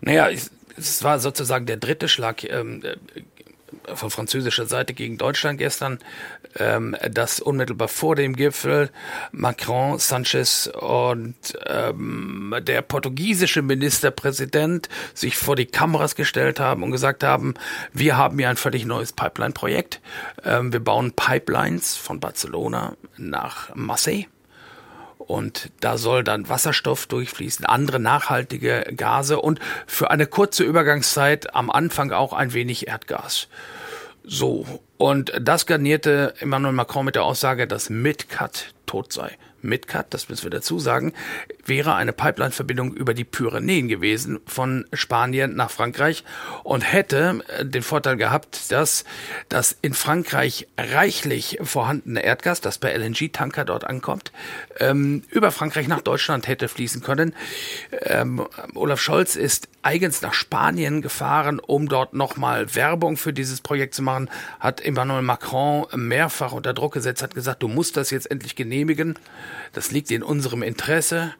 Naja, 0.00 0.28
es 0.76 1.04
war 1.04 1.18
sozusagen 1.20 1.66
der 1.66 1.76
dritte 1.76 2.08
Schlag 2.08 2.44
ähm, 2.44 2.82
äh, 2.82 2.96
von 3.94 4.10
französischer 4.10 4.66
Seite 4.66 4.94
gegen 4.94 5.18
Deutschland 5.18 5.58
gestern, 5.58 5.98
ähm, 6.58 6.96
dass 7.10 7.40
unmittelbar 7.40 7.88
vor 7.88 8.16
dem 8.16 8.34
Gipfel 8.36 8.90
Macron, 9.32 9.98
Sanchez 9.98 10.68
und 10.68 11.34
ähm, 11.66 12.54
der 12.62 12.82
portugiesische 12.82 13.62
Ministerpräsident 13.62 14.88
sich 15.12 15.36
vor 15.36 15.56
die 15.56 15.66
Kameras 15.66 16.14
gestellt 16.14 16.60
haben 16.60 16.82
und 16.82 16.92
gesagt 16.92 17.24
haben, 17.24 17.54
wir 17.92 18.16
haben 18.16 18.38
hier 18.38 18.48
ein 18.48 18.56
völlig 18.56 18.84
neues 18.84 19.12
Pipeline-Projekt. 19.12 20.00
Ähm, 20.44 20.72
wir 20.72 20.80
bauen 20.80 21.12
Pipelines 21.12 21.96
von 21.96 22.20
Barcelona 22.20 22.96
nach 23.16 23.74
Marseille 23.74 24.26
und 25.26 25.70
da 25.80 25.98
soll 25.98 26.24
dann 26.24 26.48
Wasserstoff 26.48 27.06
durchfließen, 27.06 27.64
andere 27.64 27.98
nachhaltige 27.98 28.92
Gase 28.96 29.40
und 29.40 29.60
für 29.86 30.10
eine 30.10 30.26
kurze 30.26 30.64
Übergangszeit 30.64 31.54
am 31.54 31.70
Anfang 31.70 32.12
auch 32.12 32.32
ein 32.32 32.52
wenig 32.52 32.88
Erdgas. 32.88 33.48
So, 34.22 34.66
und 34.96 35.32
das 35.38 35.66
garnierte 35.66 36.34
Emmanuel 36.38 36.72
Macron 36.72 37.04
mit 37.04 37.14
der 37.14 37.24
Aussage, 37.24 37.66
dass 37.66 37.90
MidCat 37.90 38.72
tot 38.86 39.12
sei. 39.12 39.36
MidCat, 39.60 40.12
das 40.14 40.28
müssen 40.28 40.44
wir 40.44 40.50
dazu 40.50 40.78
sagen, 40.78 41.12
wäre 41.66 41.94
eine 41.94 42.12
Pipeline-Verbindung 42.12 42.94
über 42.94 43.14
die 43.14 43.24
Pyrenäen 43.24 43.88
gewesen 43.88 44.40
von 44.46 44.86
Spanien 44.92 45.56
nach 45.56 45.70
Frankreich 45.70 46.24
und 46.62 46.80
hätte 46.80 47.42
äh, 47.48 47.64
den 47.64 47.82
Vorteil 47.82 48.16
gehabt, 48.16 48.70
dass 48.72 49.04
das 49.48 49.76
in 49.82 49.94
Frankreich 49.94 50.66
reichlich 50.78 51.58
vorhandene 51.62 52.24
Erdgas, 52.24 52.60
das 52.60 52.78
per 52.78 52.96
LNG-Tanker 52.96 53.64
dort 53.64 53.84
ankommt, 53.84 54.32
ähm, 54.78 55.22
über 55.30 55.50
Frankreich 55.50 55.88
nach 55.88 56.00
Deutschland 56.00 56.48
hätte 56.48 56.68
fließen 56.68 57.02
können. 57.02 57.34
Ähm, 58.02 58.46
Olaf 58.74 59.00
Scholz 59.00 59.36
ist 59.36 59.68
eigens 59.82 60.22
nach 60.22 60.34
Spanien 60.34 61.02
gefahren, 61.02 61.60
um 61.60 61.88
dort 61.88 62.14
nochmal 62.14 62.74
Werbung 62.74 63.16
für 63.16 63.32
dieses 63.32 63.60
Projekt 63.60 63.94
zu 63.94 64.02
machen, 64.02 64.30
hat 64.60 64.80
Emmanuel 64.80 65.22
Macron 65.22 65.86
mehrfach 65.94 66.52
unter 66.52 66.72
Druck 66.72 66.94
gesetzt, 66.94 67.22
hat 67.22 67.34
gesagt, 67.34 67.62
du 67.62 67.68
musst 67.68 67.96
das 67.96 68.10
jetzt 68.10 68.30
endlich 68.30 68.56
genehmigen 68.56 69.18
das 69.74 69.90
liegt 69.90 70.10
in 70.10 70.22
unserem 70.22 70.62
Interesse. 70.62 71.34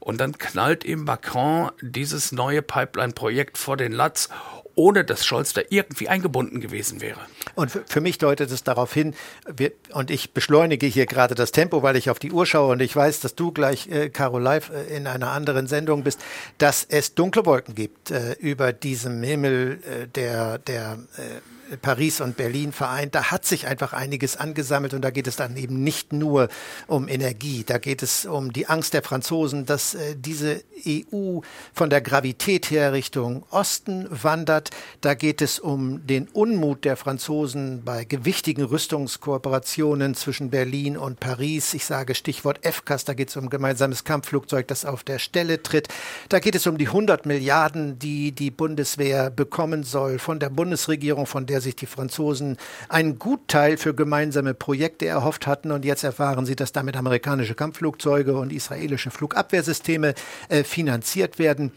Und 0.00 0.18
dann 0.20 0.38
knallt 0.38 0.84
ihm 0.84 1.04
Macron 1.04 1.70
dieses 1.80 2.32
neue 2.32 2.62
Pipeline-Projekt 2.62 3.58
vor 3.58 3.76
den 3.76 3.92
Latz, 3.92 4.30
ohne 4.74 5.04
dass 5.04 5.26
Scholz 5.26 5.52
da 5.52 5.60
irgendwie 5.68 6.08
eingebunden 6.08 6.60
gewesen 6.60 7.00
wäre. 7.00 7.20
Und 7.54 7.70
für, 7.70 8.00
mich 8.00 8.18
deutet 8.18 8.50
es 8.50 8.64
darauf 8.64 8.92
hin, 8.92 9.14
wir, 9.46 9.72
und 9.92 10.10
ich 10.10 10.32
beschleunige 10.32 10.86
hier 10.86 11.06
gerade 11.06 11.34
das 11.34 11.52
Tempo, 11.52 11.82
weil 11.82 11.96
ich 11.96 12.10
auf 12.10 12.18
die 12.18 12.32
Uhr 12.32 12.46
schaue 12.46 12.72
und 12.72 12.80
ich 12.80 12.94
weiß, 12.94 13.20
dass 13.20 13.34
du 13.34 13.50
gleich, 13.50 13.88
äh, 13.88 14.10
Caro, 14.10 14.38
live 14.38 14.70
äh, 14.70 14.96
in 14.96 15.06
einer 15.06 15.30
anderen 15.30 15.66
Sendung 15.66 16.02
bist, 16.02 16.20
dass 16.58 16.84
es 16.88 17.14
dunkle 17.14 17.46
Wolken 17.46 17.74
gibt 17.74 18.10
äh, 18.10 18.32
über 18.34 18.72
diesem 18.72 19.22
Himmel 19.22 19.80
äh, 19.84 20.06
der, 20.08 20.58
der 20.58 20.98
äh, 21.16 21.76
Paris 21.76 22.20
und 22.20 22.36
Berlin 22.36 22.72
vereint, 22.72 23.14
da 23.14 23.30
hat 23.30 23.44
sich 23.44 23.66
einfach 23.66 23.92
einiges 23.92 24.36
angesammelt 24.36 24.92
und 24.92 25.02
da 25.02 25.10
geht 25.10 25.28
es 25.28 25.36
dann 25.36 25.56
eben 25.56 25.84
nicht 25.84 26.12
nur 26.12 26.48
um 26.88 27.08
Energie, 27.08 27.64
da 27.64 27.78
geht 27.78 28.02
es 28.02 28.26
um 28.26 28.52
die 28.52 28.66
Angst 28.66 28.92
der 28.92 29.02
Franzosen, 29.02 29.66
dass 29.66 29.94
äh, 29.94 30.16
diese 30.16 30.62
EU 30.86 31.40
von 31.72 31.88
der 31.88 32.00
Gravität 32.00 32.70
her 32.70 32.92
Richtung 32.92 33.44
Osten 33.50 34.08
wandert, 34.10 34.70
da 35.00 35.14
geht 35.14 35.42
es 35.42 35.58
um 35.58 36.06
den 36.06 36.28
Unmut 36.28 36.84
der 36.84 36.96
Franzosen 36.96 37.29
bei 37.30 38.04
gewichtigen 38.04 38.64
Rüstungskooperationen 38.64 40.16
zwischen 40.16 40.50
Berlin 40.50 40.96
und 40.96 41.20
Paris. 41.20 41.74
Ich 41.74 41.84
sage 41.84 42.16
Stichwort 42.16 42.58
FCAS, 42.66 43.04
da 43.04 43.14
geht 43.14 43.28
es 43.28 43.36
um 43.36 43.48
gemeinsames 43.48 44.02
Kampfflugzeug, 44.02 44.66
das 44.66 44.84
auf 44.84 45.04
der 45.04 45.20
Stelle 45.20 45.62
tritt. 45.62 45.86
Da 46.28 46.40
geht 46.40 46.56
es 46.56 46.66
um 46.66 46.76
die 46.76 46.88
100 46.88 47.26
Milliarden, 47.26 48.00
die 48.00 48.32
die 48.32 48.50
Bundeswehr 48.50 49.30
bekommen 49.30 49.84
soll 49.84 50.18
von 50.18 50.40
der 50.40 50.50
Bundesregierung, 50.50 51.26
von 51.26 51.46
der 51.46 51.60
sich 51.60 51.76
die 51.76 51.86
Franzosen 51.86 52.56
einen 52.88 53.20
Gutteil 53.20 53.76
für 53.76 53.94
gemeinsame 53.94 54.52
Projekte 54.52 55.06
erhofft 55.06 55.46
hatten. 55.46 55.70
Und 55.70 55.84
jetzt 55.84 56.02
erfahren 56.02 56.46
sie, 56.46 56.56
dass 56.56 56.72
damit 56.72 56.96
amerikanische 56.96 57.54
Kampfflugzeuge 57.54 58.36
und 58.36 58.52
israelische 58.52 59.12
Flugabwehrsysteme 59.12 60.14
äh, 60.48 60.64
finanziert 60.64 61.38
werden. 61.38 61.70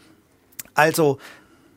Also 0.74 1.18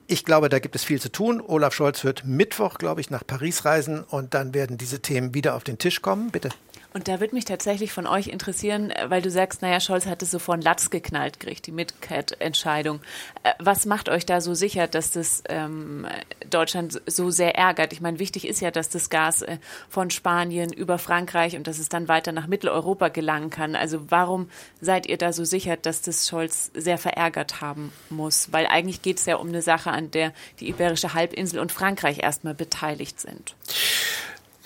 ich 0.07 0.25
glaube, 0.25 0.49
da 0.49 0.59
gibt 0.59 0.75
es 0.75 0.83
viel 0.83 1.01
zu 1.01 1.11
tun. 1.11 1.41
Olaf 1.45 1.73
Scholz 1.73 2.03
wird 2.03 2.25
Mittwoch, 2.25 2.77
glaube 2.77 3.01
ich, 3.01 3.09
nach 3.09 3.27
Paris 3.27 3.65
reisen 3.65 4.03
und 4.03 4.33
dann 4.33 4.53
werden 4.53 4.77
diese 4.77 5.01
Themen 5.01 5.33
wieder 5.33 5.55
auf 5.55 5.63
den 5.63 5.77
Tisch 5.77 6.01
kommen. 6.01 6.31
Bitte. 6.31 6.49
Und 6.97 7.07
da 7.07 7.19
würde 7.19 7.35
mich 7.35 7.45
tatsächlich 7.45 7.93
von 7.93 8.07
euch 8.07 8.25
interessieren, 8.25 8.91
weil 9.05 9.21
du 9.21 9.29
sagst, 9.29 9.61
naja, 9.61 9.79
Scholz 9.79 10.07
hat 10.07 10.23
es 10.23 10.31
so 10.31 10.39
von 10.39 10.61
Latz 10.61 10.89
geknallt 10.89 11.39
gekriegt, 11.39 11.67
die 11.67 11.71
Midcat-Entscheidung. 11.71 13.01
Äh, 13.43 13.51
was 13.59 13.85
macht 13.85 14.09
euch 14.09 14.25
da 14.25 14.41
so 14.41 14.55
sicher, 14.55 14.87
dass 14.87 15.11
das 15.11 15.43
ähm, 15.47 16.07
Deutschland 16.49 16.99
so 17.05 17.29
sehr 17.29 17.53
ärgert? 17.55 17.93
Ich 17.93 18.01
meine, 18.01 18.17
wichtig 18.17 18.47
ist 18.47 18.61
ja, 18.61 18.71
dass 18.71 18.89
das 18.89 19.11
Gas 19.11 19.43
äh, 19.43 19.59
von 19.87 20.09
Spanien 20.09 20.73
über 20.73 20.97
Frankreich 20.97 21.55
und 21.55 21.67
dass 21.67 21.77
es 21.77 21.87
dann 21.87 22.07
weiter 22.07 22.31
nach 22.31 22.47
Mitteleuropa 22.47 23.09
gelangen 23.09 23.51
kann. 23.51 23.75
Also 23.75 24.09
warum 24.09 24.49
seid 24.81 25.05
ihr 25.05 25.19
da 25.19 25.33
so 25.33 25.45
sicher, 25.45 25.77
dass 25.77 26.01
das 26.01 26.27
Scholz 26.27 26.71
sehr 26.73 26.97
verärgert 26.97 27.61
haben 27.61 27.93
muss? 28.09 28.51
Weil 28.51 28.65
eigentlich 28.65 29.03
geht 29.03 29.19
es 29.19 29.27
ja 29.27 29.35
um 29.35 29.49
eine 29.49 29.61
Sache, 29.61 29.91
an 29.91 30.09
der 30.09 30.33
die 30.59 30.69
Iberische 30.69 31.13
Halbinsel 31.13 31.59
und 31.59 31.71
Frankreich 31.71 32.23
erstmal 32.23 32.55
beteiligt 32.55 33.21
sind. 33.21 33.53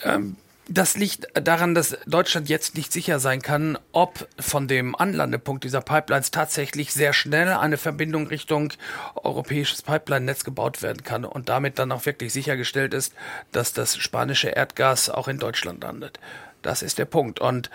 Ähm 0.05 0.37
Das 0.67 0.95
liegt 0.95 1.27
daran, 1.33 1.73
dass 1.73 1.97
Deutschland 2.05 2.47
jetzt 2.47 2.75
nicht 2.75 2.93
sicher 2.93 3.19
sein 3.19 3.41
kann, 3.41 3.77
ob 3.91 4.27
von 4.39 4.67
dem 4.67 4.95
Anlandepunkt 4.95 5.63
dieser 5.63 5.81
Pipelines 5.81 6.31
tatsächlich 6.31 6.93
sehr 6.93 7.13
schnell 7.13 7.49
eine 7.49 7.77
Verbindung 7.77 8.27
Richtung 8.27 8.71
europäisches 9.15 9.81
Pipeline-Netz 9.81 10.43
gebaut 10.43 10.81
werden 10.81 11.03
kann 11.03 11.25
und 11.25 11.49
damit 11.49 11.79
dann 11.79 11.91
auch 11.91 12.05
wirklich 12.05 12.31
sichergestellt 12.31 12.93
ist, 12.93 13.13
dass 13.51 13.73
das 13.73 13.97
spanische 13.97 14.49
Erdgas 14.49 15.09
auch 15.09 15.27
in 15.27 15.39
Deutschland 15.39 15.83
landet. 15.83 16.19
Das 16.61 16.83
ist 16.83 16.99
der 16.99 17.05
Punkt. 17.05 17.39
Und 17.39 17.69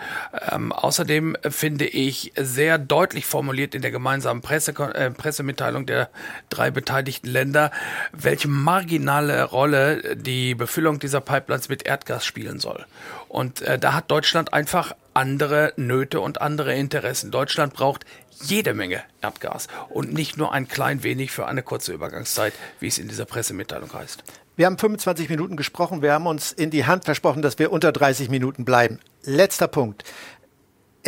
ähm, 0.49 0.71
außerdem 0.71 1.37
finde 1.49 1.85
ich 1.85 2.31
sehr 2.35 2.77
deutlich 2.77 3.25
formuliert 3.25 3.75
in 3.75 3.81
der 3.81 3.91
gemeinsamen 3.91 4.41
Presse, 4.41 4.71
äh, 4.71 5.11
Pressemitteilung 5.11 5.85
der 5.85 6.09
drei 6.49 6.71
beteiligten 6.71 7.27
Länder, 7.27 7.71
welche 8.13 8.47
marginale 8.47 9.43
Rolle 9.43 10.15
die 10.15 10.55
Befüllung 10.55 10.99
dieser 10.99 11.21
Pipelines 11.21 11.69
mit 11.69 11.85
Erdgas 11.85 12.25
spielen 12.25 12.59
soll. 12.59 12.85
Und 13.27 13.61
äh, 13.61 13.77
da 13.77 13.93
hat 13.93 14.09
Deutschland 14.09 14.53
einfach 14.53 14.93
andere 15.13 15.73
Nöte 15.75 16.21
und 16.21 16.41
andere 16.41 16.73
Interessen. 16.75 17.31
Deutschland 17.31 17.73
braucht 17.73 18.05
jede 18.43 18.73
Menge 18.73 19.01
Erdgas 19.21 19.67
und 19.89 20.13
nicht 20.13 20.37
nur 20.37 20.53
ein 20.53 20.67
klein 20.67 21.03
wenig 21.03 21.31
für 21.31 21.47
eine 21.47 21.63
kurze 21.63 21.91
Übergangszeit, 21.91 22.53
wie 22.79 22.87
es 22.87 22.99
in 22.99 23.07
dieser 23.07 23.25
Pressemitteilung 23.25 23.91
heißt. 23.91 24.23
Wir 24.57 24.65
haben 24.65 24.79
25 24.79 25.29
Minuten 25.29 25.55
gesprochen. 25.55 26.01
Wir 26.01 26.13
haben 26.13 26.25
uns 26.25 26.51
in 26.51 26.71
die 26.71 26.85
Hand 26.85 27.05
versprochen, 27.05 27.43
dass 27.43 27.59
wir 27.59 27.71
unter 27.71 27.91
30 27.91 28.29
Minuten 28.31 28.65
bleiben. 28.65 28.99
Letzter 29.23 29.67
Punkt. 29.67 30.03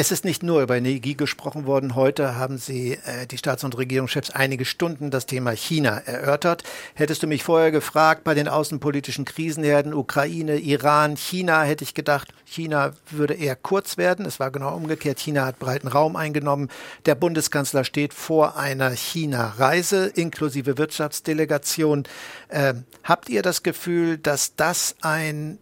Es 0.02 0.14
ist 0.14 0.24
nicht 0.24 0.44
nur 0.44 0.62
über 0.62 0.78
Energie 0.78 1.18
gesprochen 1.18 1.66
worden. 1.66 1.94
Heute 1.94 2.38
haben 2.38 2.58
Sie, 2.58 2.94
äh, 2.94 3.28
die 3.28 3.38
Staats- 3.38 3.66
und 3.66 3.78
Regierungschefs, 3.78 4.30
einige 4.30 4.64
Stunden 4.64 5.12
das 5.12 5.26
Thema 5.26 5.52
China 5.52 5.98
erörtert. 5.98 6.64
Hättest 6.94 7.22
du 7.22 7.28
mich 7.28 7.44
vorher 7.44 7.72
gefragt, 7.72 8.24
bei 8.24 8.34
den 8.34 8.48
außenpolitischen 8.48 9.26
Krisenherden 9.26 9.94
Ukraine, 9.94 10.56
Iran, 10.56 11.18
China, 11.18 11.64
hätte 11.64 11.84
ich 11.84 11.96
gedacht, 11.96 12.30
China 12.46 12.94
würde 13.12 13.34
eher 13.34 13.58
kurz 13.58 13.98
werden. 13.98 14.26
Es 14.26 14.40
war 14.40 14.52
genau 14.52 14.74
umgekehrt. 14.74 15.20
China 15.20 15.46
hat 15.46 15.60
breiten 15.60 15.90
Raum 15.90 16.16
eingenommen. 16.16 16.70
Der 17.06 17.16
Bundeskanzler 17.16 17.84
steht 17.84 18.14
vor 18.14 18.56
einer 18.56 18.92
China-Reise 18.92 20.08
inklusive 20.16 20.78
Wirtschaftsdelegation. 20.78 22.04
Äh, 22.48 22.76
habt 23.04 23.28
ihr 23.28 23.42
das 23.42 23.64
Gefühl, 23.64 24.18
dass 24.18 24.56
das 24.56 24.96
ein 25.02 25.60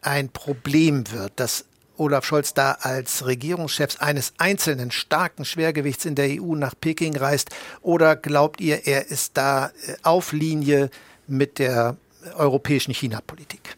ein 0.00 0.28
Problem 0.28 1.10
wird, 1.12 1.32
dass 1.36 1.64
Olaf 1.96 2.24
Scholz 2.24 2.54
da 2.54 2.72
als 2.80 3.26
Regierungschef 3.26 4.00
eines 4.00 4.34
einzelnen 4.38 4.90
starken 4.90 5.44
Schwergewichts 5.44 6.04
in 6.04 6.14
der 6.14 6.40
EU 6.40 6.54
nach 6.54 6.74
Peking 6.80 7.16
reist? 7.16 7.50
Oder 7.82 8.16
glaubt 8.16 8.60
ihr, 8.60 8.86
er 8.86 9.10
ist 9.10 9.36
da 9.36 9.66
äh, 9.66 9.94
auf 10.02 10.32
Linie 10.32 10.90
mit 11.26 11.58
der 11.58 11.96
europäischen 12.36 12.92
China-Politik? 12.92 13.76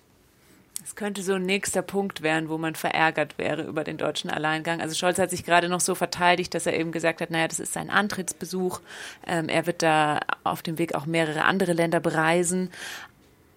Es 0.85 0.95
könnte 0.95 1.23
so 1.23 1.35
ein 1.35 1.43
nächster 1.43 1.83
Punkt 1.83 2.23
werden, 2.23 2.49
wo 2.49 2.59
man 2.59 2.75
verärgert 2.75 3.39
wäre 3.39 3.63
über 3.63 3.85
den 3.85 3.99
deutschen 3.99 4.31
Alleingang. 4.31 4.81
Also 4.81 4.95
Scholz 4.95 5.19
hat 5.19 5.31
sich 5.31 5.45
gerade 5.45 5.69
noch 5.69 5.81
so 5.81 5.95
verteidigt, 5.95 6.55
dass 6.55 6.65
er 6.65 6.79
eben 6.79 6.93
gesagt 6.93 7.21
hat, 7.21 7.31
naja, 7.31 7.49
das 7.49 7.61
ist 7.61 7.73
sein 7.73 7.91
Antrittsbesuch. 7.91 8.81
Ähm, 9.27 9.49
er 9.49 9.67
wird 9.67 9.83
da 9.83 10.21
auf 10.45 10.63
dem 10.63 10.79
Weg 10.79 10.95
auch 10.95 11.05
mehrere 11.05 11.45
andere 11.45 11.73
Länder 11.73 12.01
bereisen. 12.01 12.71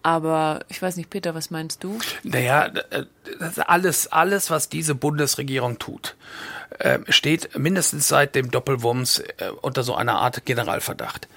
Aber 0.09 0.61
ich 0.69 0.81
weiß 0.81 0.95
nicht, 0.95 1.11
Peter, 1.11 1.35
was 1.35 1.51
meinst 1.51 1.83
du? 1.83 1.99
Naja, 2.23 2.65
äh, 2.89 3.03
alles, 3.59 4.11
alles, 4.11 4.49
was 4.49 4.67
diese 4.67 4.95
Bundesregierung 4.95 5.77
tut, 5.77 6.15
äh, 6.79 6.97
steht 7.09 7.55
mindestens 7.55 8.07
seit 8.07 8.33
dem 8.33 8.49
Doppelwumms 8.49 9.19
äh, 9.19 9.51
unter 9.61 9.83
so 9.83 9.93
einer 9.93 10.15
Art 10.15 10.45
Generalverdacht, 10.45 11.27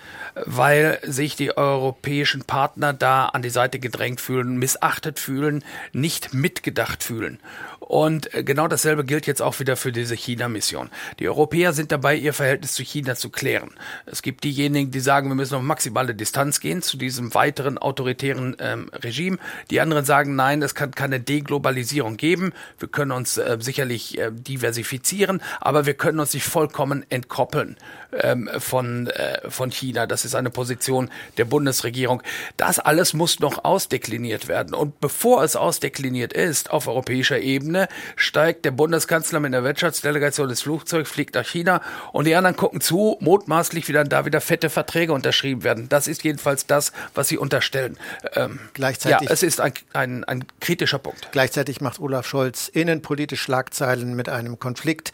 weil 0.46 1.00
sich 1.02 1.36
die 1.36 1.54
europäischen 1.54 2.44
Partner 2.44 2.94
da 2.94 3.26
an 3.26 3.42
die 3.42 3.50
Seite 3.50 3.78
gedrängt 3.78 4.22
fühlen, 4.22 4.56
missachtet 4.56 5.18
fühlen, 5.18 5.62
nicht 5.92 6.32
mitgedacht 6.32 7.02
fühlen. 7.02 7.40
Und 7.82 8.32
äh, 8.32 8.44
genau 8.44 8.68
dasselbe 8.68 9.04
gilt 9.04 9.26
jetzt 9.26 9.42
auch 9.42 9.58
wieder 9.58 9.76
für 9.76 9.92
diese 9.92 10.14
China-Mission. 10.14 10.88
Die 11.18 11.28
Europäer 11.28 11.72
sind 11.72 11.90
dabei, 11.90 12.14
ihr 12.14 12.32
Verhältnis 12.32 12.74
zu 12.74 12.82
China 12.82 13.16
zu 13.16 13.28
klären. 13.28 13.72
Es 14.06 14.22
gibt 14.22 14.44
diejenigen, 14.44 14.92
die 14.92 15.00
sagen, 15.00 15.28
wir 15.28 15.34
müssen 15.34 15.56
auf 15.56 15.62
maximale 15.62 16.14
Distanz 16.14 16.60
gehen 16.60 16.82
zu 16.82 16.96
diesem 16.96 17.34
weiteren 17.34 17.78
autoritären 17.78 18.56
ähm, 18.60 18.88
Regime. 18.94 19.38
Die 19.70 19.80
anderen 19.80 20.04
sagen, 20.04 20.36
nein, 20.36 20.62
es 20.62 20.74
kann 20.74 20.92
keine 20.92 21.20
Deglobalisierung 21.20 22.16
geben. 22.16 22.52
Wir 22.78 22.88
können 22.88 23.10
uns 23.10 23.36
äh, 23.36 23.58
sicherlich 23.60 24.16
äh, 24.18 24.30
diversifizieren, 24.32 25.42
aber 25.60 25.84
wir 25.84 25.94
können 25.94 26.20
uns 26.20 26.34
nicht 26.34 26.46
vollkommen 26.46 27.04
entkoppeln 27.10 27.76
ähm, 28.12 28.48
von, 28.58 29.08
äh, 29.08 29.50
von 29.50 29.70
China. 29.70 30.06
Das 30.06 30.24
ist 30.24 30.34
eine 30.34 30.50
Position 30.50 31.10
der 31.36 31.46
Bundesregierung. 31.46 32.22
Das 32.56 32.78
alles 32.78 33.12
muss 33.12 33.40
noch 33.40 33.64
ausdekliniert 33.64 34.48
werden. 34.48 34.74
Und 34.74 35.00
bevor 35.00 35.42
es 35.42 35.56
ausdekliniert 35.56 36.32
ist 36.32 36.70
auf 36.70 36.86
europäischer 36.86 37.40
Ebene, 37.40 37.81
steigt 38.16 38.64
der 38.64 38.70
Bundeskanzler 38.70 39.40
mit 39.40 39.54
einer 39.54 39.64
Wirtschaftsdelegation 39.64 40.48
des 40.48 40.62
Flugzeugs, 40.62 41.10
fliegt 41.10 41.34
nach 41.34 41.46
China 41.46 41.80
und 42.12 42.26
die 42.26 42.34
anderen 42.34 42.56
gucken 42.56 42.80
zu, 42.80 43.16
mutmaßlich 43.20 43.88
wie 43.88 43.92
dann 43.92 44.08
da 44.08 44.24
wieder 44.24 44.40
fette 44.40 44.70
Verträge 44.70 45.12
unterschrieben 45.12 45.64
werden. 45.64 45.88
Das 45.88 46.08
ist 46.08 46.24
jedenfalls 46.24 46.66
das, 46.66 46.92
was 47.14 47.28
sie 47.28 47.38
unterstellen. 47.38 47.98
Ähm, 48.34 48.58
Gleichzeitig, 48.74 49.28
ja, 49.28 49.32
es 49.32 49.42
ist 49.42 49.60
ein, 49.60 49.72
ein, 49.92 50.24
ein 50.24 50.44
kritischer 50.60 50.98
Punkt. 50.98 51.28
Gleichzeitig 51.32 51.80
macht 51.80 52.00
Olaf 52.00 52.26
Scholz 52.26 52.68
innenpolitisch 52.68 53.42
Schlagzeilen 53.42 54.14
mit 54.14 54.28
einem 54.28 54.58
Konflikt 54.58 55.12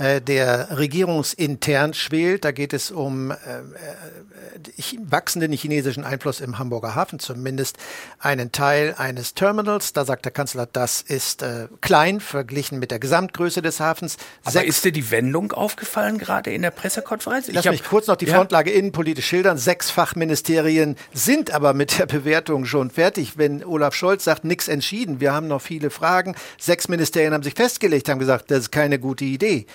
äh, 0.00 0.22
der 0.22 0.78
regierungsintern 0.78 1.92
schwelt. 1.92 2.46
Da 2.46 2.52
geht 2.52 2.72
es 2.72 2.90
um 2.90 3.32
äh, 3.32 3.34
äh, 3.34 4.98
wachsenden 5.02 5.52
chinesischen 5.52 6.04
Einfluss 6.04 6.40
im 6.40 6.58
Hamburger 6.58 6.94
Hafen, 6.94 7.18
zumindest 7.18 7.76
einen 8.18 8.50
Teil 8.50 8.94
eines 8.96 9.34
Terminals. 9.34 9.92
Da 9.92 10.06
sagt 10.06 10.24
der 10.24 10.32
Kanzler, 10.32 10.64
das 10.64 11.02
ist 11.02 11.42
äh, 11.42 11.68
klein 11.82 12.20
verglichen 12.20 12.78
mit 12.78 12.90
der 12.90 12.98
Gesamtgröße 12.98 13.60
des 13.60 13.78
Hafens. 13.78 14.16
Aber 14.42 14.52
Sechs 14.52 14.68
ist 14.68 14.84
dir 14.86 14.92
die 14.92 15.10
Wendung 15.10 15.52
aufgefallen 15.52 16.16
gerade 16.16 16.50
in 16.50 16.62
der 16.62 16.70
Pressekonferenz? 16.70 17.48
Lass 17.52 17.66
mich 17.66 17.84
kurz 17.84 18.06
noch 18.06 18.16
die 18.16 18.24
ja? 18.24 18.36
Frontlage 18.36 18.70
innenpolitisch 18.70 19.26
schildern. 19.26 19.58
Sechs 19.58 19.90
Fachministerien 19.90 20.96
sind 21.12 21.50
aber 21.50 21.74
mit 21.74 21.98
der 21.98 22.06
Bewertung 22.06 22.64
schon 22.64 22.88
fertig. 22.88 23.36
Wenn 23.36 23.62
Olaf 23.62 23.94
Scholz 23.94 24.24
sagt, 24.24 24.44
nichts 24.44 24.66
entschieden, 24.66 25.20
wir 25.20 25.34
haben 25.34 25.46
noch 25.46 25.60
viele 25.60 25.90
Fragen. 25.90 26.36
Sechs 26.58 26.88
Ministerien 26.88 27.34
haben 27.34 27.42
sich 27.42 27.54
festgelegt, 27.54 28.08
haben 28.08 28.18
gesagt, 28.18 28.50
das 28.50 28.60
ist 28.60 28.72
keine 28.72 28.98
gute 28.98 29.26
Idee 29.26 29.66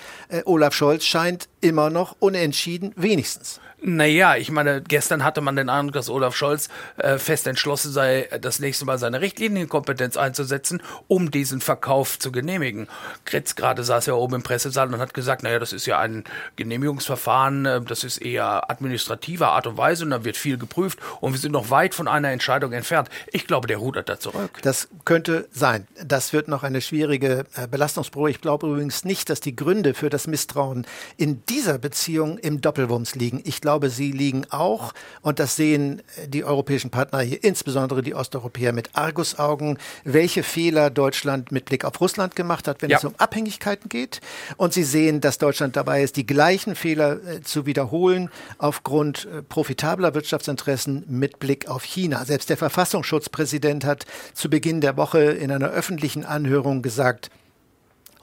Olaf 0.44 0.74
Scholz 0.74 1.04
scheint 1.04 1.48
immer 1.66 1.90
noch 1.90 2.16
unentschieden, 2.20 2.92
wenigstens. 2.96 3.60
Naja, 3.82 4.36
ich 4.36 4.50
meine, 4.50 4.80
gestern 4.80 5.22
hatte 5.22 5.42
man 5.42 5.54
den 5.54 5.68
Eindruck, 5.68 5.92
dass 5.92 6.08
Olaf 6.08 6.34
Scholz 6.34 6.70
äh, 6.96 7.18
fest 7.18 7.46
entschlossen 7.46 7.92
sei, 7.92 8.28
das 8.40 8.58
nächste 8.58 8.86
Mal 8.86 8.98
seine 8.98 9.20
Richtlinienkompetenz 9.20 10.16
einzusetzen, 10.16 10.82
um 11.08 11.30
diesen 11.30 11.60
Verkauf 11.60 12.18
zu 12.18 12.32
genehmigen. 12.32 12.88
Kretz 13.26 13.54
gerade 13.54 13.84
saß 13.84 14.06
ja 14.06 14.14
oben 14.14 14.36
im 14.36 14.42
Pressesaal 14.42 14.92
und 14.92 14.98
hat 14.98 15.12
gesagt, 15.12 15.42
naja, 15.42 15.58
das 15.58 15.74
ist 15.74 15.84
ja 15.84 15.98
ein 15.98 16.24
Genehmigungsverfahren, 16.56 17.66
äh, 17.66 17.80
das 17.82 18.02
ist 18.02 18.18
eher 18.18 18.70
administrativer 18.70 19.50
Art 19.50 19.66
und 19.66 19.76
Weise 19.76 20.04
und 20.04 20.10
da 20.10 20.24
wird 20.24 20.38
viel 20.38 20.56
geprüft 20.56 20.98
und 21.20 21.32
wir 21.32 21.38
sind 21.38 21.52
noch 21.52 21.68
weit 21.68 21.94
von 21.94 22.08
einer 22.08 22.30
Entscheidung 22.30 22.72
entfernt. 22.72 23.10
Ich 23.30 23.46
glaube, 23.46 23.68
der 23.68 23.76
rudert 23.76 24.08
da 24.08 24.18
zurück. 24.18 24.58
Das 24.62 24.88
könnte 25.04 25.48
sein. 25.52 25.86
Das 26.02 26.32
wird 26.32 26.48
noch 26.48 26.62
eine 26.62 26.80
schwierige 26.80 27.44
äh, 27.54 27.68
Belastungsprobe. 27.68 28.30
Ich 28.30 28.40
glaube 28.40 28.66
übrigens 28.68 29.04
nicht, 29.04 29.28
dass 29.28 29.40
die 29.40 29.54
Gründe 29.54 29.92
für 29.92 30.08
das 30.08 30.26
Misstrauen 30.26 30.86
in 31.18 31.44
dieser 31.56 31.78
Beziehung 31.78 32.36
im 32.36 32.60
Doppelwumms 32.60 33.14
liegen. 33.14 33.40
Ich 33.44 33.62
glaube, 33.62 33.88
sie 33.88 34.12
liegen 34.12 34.44
auch, 34.50 34.92
und 35.22 35.38
das 35.38 35.56
sehen 35.56 36.02
die 36.28 36.44
europäischen 36.44 36.90
Partner 36.90 37.20
hier, 37.20 37.42
insbesondere 37.42 38.02
die 38.02 38.14
Osteuropäer 38.14 38.74
mit 38.74 38.90
Argusaugen, 38.92 39.78
welche 40.04 40.42
Fehler 40.42 40.90
Deutschland 40.90 41.52
mit 41.52 41.64
Blick 41.64 41.86
auf 41.86 41.98
Russland 41.98 42.36
gemacht 42.36 42.68
hat, 42.68 42.82
wenn 42.82 42.90
ja. 42.90 42.98
es 42.98 43.04
um 43.06 43.14
Abhängigkeiten 43.16 43.88
geht. 43.88 44.20
Und 44.58 44.74
sie 44.74 44.84
sehen, 44.84 45.22
dass 45.22 45.38
Deutschland 45.38 45.76
dabei 45.76 46.02
ist, 46.02 46.16
die 46.16 46.26
gleichen 46.26 46.74
Fehler 46.74 47.24
äh, 47.26 47.40
zu 47.40 47.64
wiederholen 47.64 48.28
aufgrund 48.58 49.24
äh, 49.24 49.40
profitabler 49.40 50.12
Wirtschaftsinteressen 50.12 51.04
mit 51.08 51.38
Blick 51.38 51.68
auf 51.68 51.84
China. 51.84 52.26
Selbst 52.26 52.50
der 52.50 52.58
Verfassungsschutzpräsident 52.58 53.86
hat 53.86 54.04
zu 54.34 54.50
Beginn 54.50 54.82
der 54.82 54.98
Woche 54.98 55.22
in 55.22 55.50
einer 55.50 55.70
öffentlichen 55.70 56.26
Anhörung 56.26 56.82
gesagt, 56.82 57.30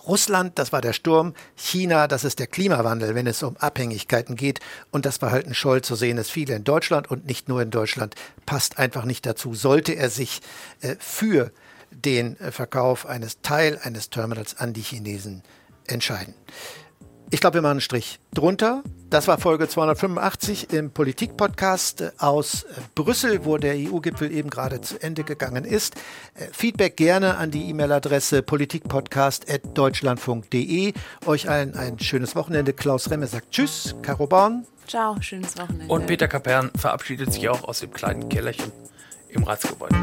Russland, 0.08 0.60
das 0.60 0.72
war 0.72 0.82
der 0.82 0.94
Sturm, 0.94 1.34
China, 1.56 2.08
das 2.08 2.24
ist 2.24 2.40
der 2.40 2.48
Klimawandel, 2.48 3.16
wenn 3.16 3.28
es 3.28 3.44
um 3.44 3.58
Abhängigkeiten 3.58 4.36
geht. 4.36 4.60
Und 4.92 5.06
das 5.06 5.18
Verhalten 5.18 5.54
Scholl, 5.54 5.84
so 5.84 5.96
sehen 5.96 6.18
es 6.18 6.30
viele 6.30 6.56
in 6.56 6.64
Deutschland 6.64 7.10
und 7.10 7.26
nicht 7.26 7.48
nur 7.48 7.62
in 7.62 7.72
Deutschland, 7.72 8.16
passt 8.46 8.80
einfach 8.80 9.06
nicht 9.06 9.26
dazu. 9.26 9.54
Sollte 9.54 9.94
er 9.94 10.10
sich 10.10 10.42
äh, 10.82 10.96
für 11.00 11.52
den 11.92 12.40
äh, 12.40 12.52
Verkauf 12.52 13.06
eines 13.06 13.42
Teil 13.42 13.80
eines 13.82 14.10
Terminals 14.10 14.58
an 14.58 14.74
die 14.74 14.82
Chinesen 14.82 15.44
entscheiden. 15.88 16.34
Ich 17.34 17.40
glaube, 17.40 17.56
wir 17.56 17.62
machen 17.64 17.72
einen 17.72 17.82
Strich 17.82 18.20
drunter. 18.36 18.84
Das 19.10 19.28
war 19.28 19.40
Folge 19.40 19.68
285 19.68 20.72
im 20.72 20.92
Politik-Podcast 20.92 22.22
aus 22.22 22.68
Brüssel, 22.94 23.44
wo 23.44 23.58
der 23.58 23.74
EU-Gipfel 23.74 24.32
eben 24.32 24.52
gerade 24.52 24.82
zu 24.82 25.02
Ende 25.02 25.24
gegangen 25.24 25.66
ist. 25.66 25.96
Äh, 26.36 26.50
Feedback 26.52 26.96
gerne 26.96 27.38
an 27.38 27.50
die 27.50 27.72
E-Mail-Adresse 27.72 28.44
politikpodcast.deutschlandfunk.de. 28.44 30.94
Euch 31.26 31.50
allen 31.50 31.76
ein 31.76 31.98
schönes 31.98 32.36
Wochenende. 32.36 32.72
Klaus 32.72 33.10
Remme 33.10 33.26
sagt 33.26 33.50
Tschüss. 33.50 33.96
Caro 34.04 34.28
Born. 34.28 34.68
Ciao, 34.88 35.20
schönes 35.20 35.58
Wochenende. 35.58 35.92
Und 35.92 36.06
Peter 36.06 36.28
Kapern 36.28 36.70
verabschiedet 36.78 37.34
sich 37.34 37.50
auch 37.50 37.64
aus 37.64 37.80
dem 37.80 37.92
kleinen 37.92 38.30
Kellerchen 38.30 38.72
im 39.30 39.42
Ratsgebäude. 39.42 39.98